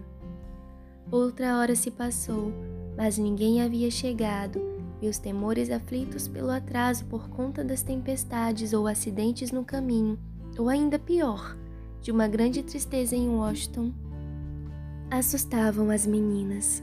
Outra 1.12 1.58
hora 1.58 1.76
se 1.76 1.92
passou, 1.92 2.52
mas 2.96 3.16
ninguém 3.18 3.62
havia 3.62 3.88
chegado, 3.88 4.60
e 5.00 5.08
os 5.08 5.16
temores 5.16 5.70
aflitos 5.70 6.26
pelo 6.26 6.50
atraso 6.50 7.04
por 7.04 7.28
conta 7.28 7.62
das 7.62 7.84
tempestades 7.84 8.72
ou 8.72 8.88
acidentes 8.88 9.52
no 9.52 9.64
caminho, 9.64 10.18
ou 10.58 10.68
ainda 10.68 10.98
pior, 10.98 11.56
de 12.02 12.10
uma 12.10 12.26
grande 12.26 12.64
tristeza 12.64 13.14
em 13.14 13.28
Washington, 13.28 13.92
assustavam 15.08 15.88
as 15.88 16.04
meninas. 16.04 16.82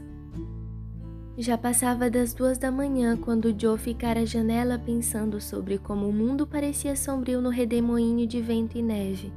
Já 1.40 1.56
passava 1.56 2.10
das 2.10 2.34
duas 2.34 2.58
da 2.58 2.68
manhã 2.68 3.16
quando 3.16 3.54
Joe 3.56 3.78
ficara 3.78 4.22
à 4.22 4.24
janela 4.24 4.76
pensando 4.76 5.40
sobre 5.40 5.78
como 5.78 6.08
o 6.08 6.12
mundo 6.12 6.44
parecia 6.44 6.96
sombrio 6.96 7.40
no 7.40 7.48
redemoinho 7.48 8.26
de 8.26 8.40
vento 8.42 8.76
e 8.76 8.82
neve. 8.82 9.32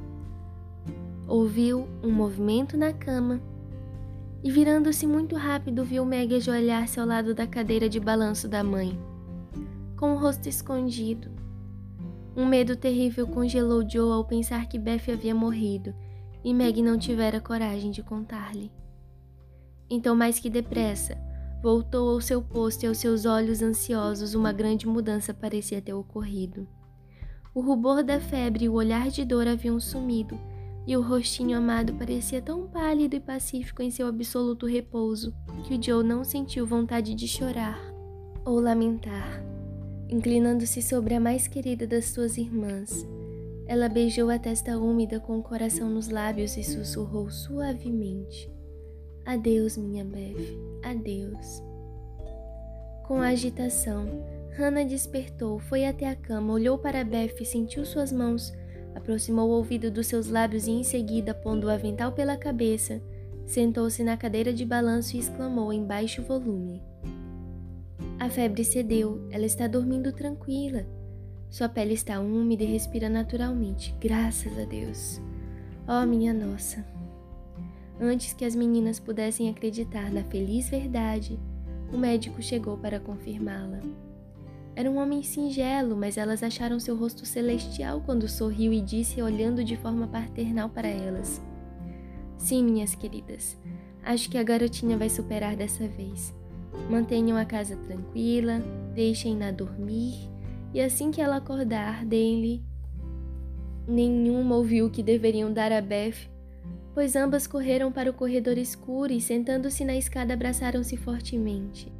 Ouviu 1.28 1.86
um 2.02 2.10
movimento 2.10 2.76
na 2.76 2.92
cama 2.92 3.40
e, 4.42 4.50
virando-se 4.50 5.06
muito 5.06 5.36
rápido, 5.36 5.84
viu 5.84 6.04
Meg 6.04 6.34
ajoelhar-se 6.34 6.98
ao 6.98 7.06
lado 7.06 7.36
da 7.36 7.46
cadeira 7.46 7.88
de 7.88 8.00
balanço 8.00 8.48
da 8.48 8.64
mãe, 8.64 8.98
com 9.96 10.14
o 10.14 10.18
rosto 10.18 10.48
escondido. 10.48 11.30
Um 12.36 12.46
medo 12.46 12.74
terrível 12.74 13.28
congelou 13.28 13.88
Joe 13.88 14.10
ao 14.10 14.24
pensar 14.24 14.66
que 14.66 14.76
Beth 14.76 15.08
havia 15.12 15.36
morrido 15.36 15.94
e 16.42 16.52
Meg 16.52 16.82
não 16.82 16.98
tivera 16.98 17.40
coragem 17.40 17.92
de 17.92 18.02
contar-lhe. 18.02 18.72
Então, 19.88 20.16
mais 20.16 20.40
que 20.40 20.50
depressa, 20.50 21.16
voltou 21.62 22.10
ao 22.10 22.20
seu 22.20 22.42
posto 22.42 22.82
e 22.82 22.86
aos 22.88 22.98
seus 22.98 23.24
olhos 23.24 23.62
ansiosos 23.62 24.34
uma 24.34 24.52
grande 24.52 24.86
mudança 24.86 25.32
parecia 25.32 25.80
ter 25.80 25.94
ocorrido. 25.94 26.66
O 27.54 27.60
rubor 27.60 28.02
da 28.02 28.18
febre 28.18 28.64
e 28.64 28.68
o 28.68 28.74
olhar 28.74 29.08
de 29.08 29.24
dor 29.24 29.46
haviam 29.46 29.78
sumido, 29.78 30.38
e 30.84 30.96
o 30.96 31.00
rostinho 31.00 31.56
amado 31.56 31.94
parecia 31.94 32.42
tão 32.42 32.66
pálido 32.66 33.14
e 33.14 33.20
pacífico 33.20 33.80
em 33.82 33.90
seu 33.90 34.08
absoluto 34.08 34.66
repouso 34.66 35.32
que 35.64 35.74
o 35.74 35.82
Joe 35.82 36.02
não 36.02 36.24
sentiu 36.24 36.66
vontade 36.66 37.14
de 37.14 37.28
chorar 37.28 37.78
ou 38.44 38.58
lamentar. 38.58 39.40
Inclinando-se 40.08 40.82
sobre 40.82 41.14
a 41.14 41.20
mais 41.20 41.46
querida 41.46 41.86
das 41.86 42.06
suas 42.06 42.36
irmãs, 42.36 43.06
ela 43.66 43.88
beijou 43.88 44.28
a 44.28 44.38
testa 44.38 44.76
úmida 44.76 45.20
com 45.20 45.38
o 45.38 45.42
coração 45.42 45.88
nos 45.88 46.08
lábios 46.08 46.56
e 46.56 46.64
sussurrou 46.64 47.30
suavemente: 47.30 48.50
Adeus, 49.24 49.76
minha 49.76 50.04
Beth, 50.04 50.34
adeus. 50.82 51.62
Com 53.06 53.20
agitação, 53.20 54.06
Hannah 54.56 54.84
despertou, 54.84 55.60
foi 55.60 55.84
até 55.84 56.08
a 56.08 56.16
cama, 56.16 56.52
olhou 56.52 56.76
para 56.76 57.04
Beth, 57.04 57.44
sentiu 57.44 57.84
suas 57.84 58.10
mãos, 58.12 58.52
aproximou 58.94 59.48
o 59.48 59.52
ouvido 59.52 59.90
dos 59.90 60.08
seus 60.08 60.28
lábios 60.28 60.66
e 60.66 60.72
em 60.72 60.82
seguida, 60.82 61.32
pondo 61.32 61.68
o 61.68 61.70
avental 61.70 62.12
pela 62.12 62.36
cabeça, 62.36 63.00
sentou-se 63.46 64.02
na 64.02 64.16
cadeira 64.16 64.52
de 64.52 64.64
balanço 64.64 65.16
e 65.16 65.20
exclamou 65.20 65.72
em 65.72 65.84
baixo 65.84 66.22
volume: 66.22 66.82
A 68.18 68.28
febre 68.28 68.64
cedeu, 68.64 69.26
ela 69.30 69.46
está 69.46 69.68
dormindo 69.68 70.12
tranquila. 70.12 70.84
Sua 71.48 71.68
pele 71.68 71.94
está 71.94 72.18
úmida 72.18 72.64
e 72.64 72.66
respira 72.66 73.08
naturalmente, 73.08 73.94
graças 74.00 74.58
a 74.58 74.64
Deus. 74.64 75.20
Oh, 75.86 76.06
minha 76.06 76.32
nossa! 76.32 76.84
Antes 78.00 78.32
que 78.32 78.44
as 78.44 78.54
meninas 78.54 78.98
pudessem 78.98 79.48
acreditar 79.48 80.10
na 80.10 80.24
feliz 80.24 80.68
verdade, 80.68 81.38
o 81.92 81.96
médico 81.96 82.42
chegou 82.42 82.76
para 82.76 82.98
confirmá-la. 82.98 83.80
Era 84.74 84.90
um 84.90 84.96
homem 84.96 85.22
singelo, 85.22 85.94
mas 85.94 86.16
elas 86.16 86.42
acharam 86.42 86.80
seu 86.80 86.96
rosto 86.96 87.26
celestial 87.26 88.00
quando 88.00 88.26
sorriu 88.26 88.72
e 88.72 88.80
disse, 88.80 89.20
olhando 89.20 89.62
de 89.62 89.76
forma 89.76 90.06
paternal 90.06 90.70
para 90.70 90.88
elas: 90.88 91.42
Sim, 92.38 92.64
minhas 92.64 92.94
queridas, 92.94 93.58
acho 94.02 94.30
que 94.30 94.38
a 94.38 94.42
garotinha 94.42 94.96
vai 94.96 95.10
superar 95.10 95.54
dessa 95.54 95.86
vez. 95.86 96.34
Mantenham 96.90 97.36
a 97.36 97.44
casa 97.44 97.76
tranquila, 97.76 98.60
deixem-na 98.94 99.50
dormir 99.50 100.32
e 100.72 100.80
assim 100.80 101.10
que 101.10 101.20
ela 101.20 101.36
acordar, 101.36 102.04
deem-lhe. 102.06 102.64
Nenhuma 103.86 104.56
ouviu 104.56 104.88
que 104.88 105.02
deveriam 105.02 105.52
dar 105.52 105.70
a 105.70 105.82
Beth 105.82 106.31
pois 106.94 107.16
ambas 107.16 107.46
correram 107.46 107.90
para 107.90 108.10
o 108.10 108.14
corredor 108.14 108.58
escuro 108.58 109.12
e, 109.12 109.20
sentando-se 109.20 109.84
na 109.84 109.96
escada, 109.96 110.34
abraçaram-se 110.34 110.96
fortemente, 110.96 111.92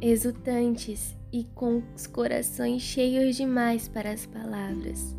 exultantes 0.00 1.16
e 1.32 1.44
com 1.54 1.82
os 1.94 2.06
corações 2.06 2.82
cheios 2.82 3.36
demais 3.36 3.88
para 3.88 4.10
as 4.12 4.24
palavras. 4.24 5.16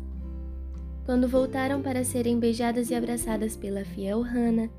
Quando 1.04 1.28
voltaram 1.28 1.80
para 1.80 2.04
serem 2.04 2.38
beijadas 2.38 2.90
e 2.90 2.94
abraçadas 2.94 3.56
pela 3.56 3.84
fiel 3.84 4.20
Hannah, 4.20 4.70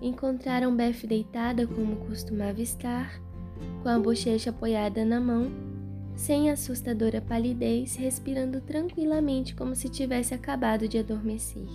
encontraram 0.00 0.74
Beth 0.74 1.06
deitada 1.06 1.66
como 1.66 1.96
costumava 1.96 2.60
estar, 2.60 3.20
com 3.82 3.88
a 3.88 3.98
bochecha 3.98 4.50
apoiada 4.50 5.04
na 5.04 5.20
mão, 5.20 5.50
sem 6.16 6.50
assustadora 6.50 7.20
palidez, 7.20 7.94
respirando 7.94 8.60
tranquilamente 8.60 9.54
como 9.54 9.74
se 9.74 9.88
tivesse 9.88 10.34
acabado 10.34 10.88
de 10.88 10.98
adormecer. 10.98 11.68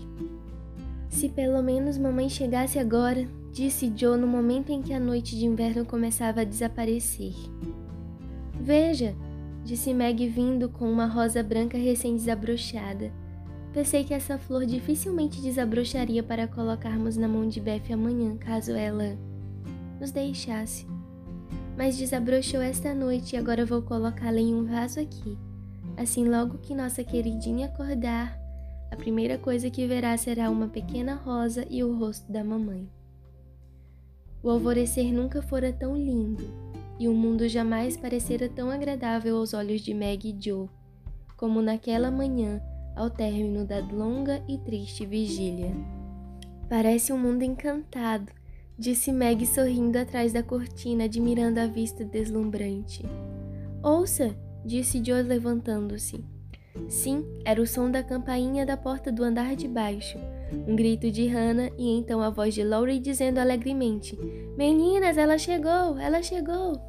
Se 1.12 1.28
pelo 1.28 1.62
menos 1.62 1.97
mamãe 1.97 2.30
chegasse 2.30 2.80
agora, 2.80 3.28
disse 3.52 3.91
Joe 3.95 4.17
no 4.17 4.26
momento 4.26 4.71
em 4.71 4.82
que 4.82 4.93
a 4.93 5.00
noite 5.00 5.38
de 5.38 5.45
inverno 5.45 5.86
começava 5.86 6.41
a 6.41 6.45
desaparecer. 6.45 7.34
Veja, 8.60 9.13
disse 9.65 9.93
Meg 9.93 10.28
vindo 10.30 10.69
com 10.69 10.89
uma 10.89 11.06
rosa 11.06 11.43
branca 11.43 11.78
recém-desabrochada. 11.78 13.12
Pensei 13.74 14.06
que 14.06 14.13
essa 14.13 14.38
flor 14.38 14.65
dificilmente 14.65 15.41
desabrocharia 15.41 16.24
para 16.24 16.47
colocarmos 16.47 17.17
na 17.17 17.28
mão 17.28 17.47
de 17.47 17.60
Beth 17.60 17.91
amanhã, 17.91 18.38
caso 18.38 18.71
ela 18.71 19.17
nos 20.00 20.12
deixasse. 20.12 20.88
Mas 21.78 21.97
desabrochou 21.97 22.62
esta 22.62 22.95
noite 22.95 23.36
e 23.36 23.38
agora 23.38 23.65
vou 23.65 23.82
colocá-la 23.82 24.39
em 24.39 24.56
um 24.56 24.63
vaso 24.63 25.00
aqui. 25.00 25.38
Assim, 25.97 26.28
logo 26.28 26.58
que 26.58 26.74
nossa 26.74 27.04
queridinha 27.04 27.67
acordar, 27.67 28.40
a 28.91 28.95
primeira 28.97 29.38
coisa 29.38 29.69
que 29.69 29.88
verá 29.88 30.15
será 30.17 30.49
uma 30.49 30.67
pequena 30.67 31.15
rosa 31.15 31.65
e 31.69 31.82
o 31.82 31.97
rosto 31.97 32.30
da 32.30 32.43
mamãe. 32.43 32.89
O 34.43 34.49
alvorecer 34.49 35.13
nunca 35.13 35.41
fora 35.41 35.71
tão 35.71 35.95
lindo, 35.95 36.43
e 36.99 37.08
o 37.08 37.13
mundo 37.13 37.47
jamais 37.47 37.95
parecera 37.95 38.49
tão 38.49 38.69
agradável 38.69 39.38
aos 39.38 39.54
olhos 39.54 39.82
de 39.82 39.93
Meg 39.93 40.27
e 40.27 40.36
Joe, 40.38 40.67
como 41.38 41.62
naquela 41.62 42.12
manhã, 42.12 42.62
ao 42.95 43.10
término 43.10 43.65
da 43.65 43.80
longa 43.80 44.43
e 44.47 44.58
triste 44.58 45.06
vigília. 45.06 45.71
Parece 46.67 47.13
um 47.13 47.17
mundo 47.17 47.43
encantado, 47.43 48.32
disse 48.77 49.12
Meg 49.12 49.45
sorrindo 49.45 49.97
atrás 49.97 50.34
da 50.34 50.43
cortina, 50.43 51.06
admirando 51.06 51.60
a 51.60 51.67
vista 51.67 52.04
deslumbrante. 52.04 53.04
Ouça, 53.82 54.36
disse 54.65 55.01
Joe 55.04 55.23
levantando-se. 55.23 56.23
Sim, 56.88 57.25
era 57.45 57.62
o 57.62 57.67
som 57.67 57.89
da 57.89 58.03
campainha 58.03 58.65
da 58.65 58.77
porta 58.77 59.12
do 59.12 59.23
andar 59.23 59.55
de 59.55 59.67
baixo. 59.67 60.17
Um 60.67 60.75
grito 60.75 61.10
de 61.10 61.27
Hannah 61.27 61.71
e 61.77 61.89
então 61.89 62.21
a 62.21 62.29
voz 62.29 62.53
de 62.53 62.63
Laurie 62.63 62.99
dizendo 62.99 63.39
alegremente: 63.39 64.17
Meninas, 64.57 65.17
ela 65.17 65.38
chegou, 65.38 65.97
ela 65.97 66.21
chegou! 66.21 66.79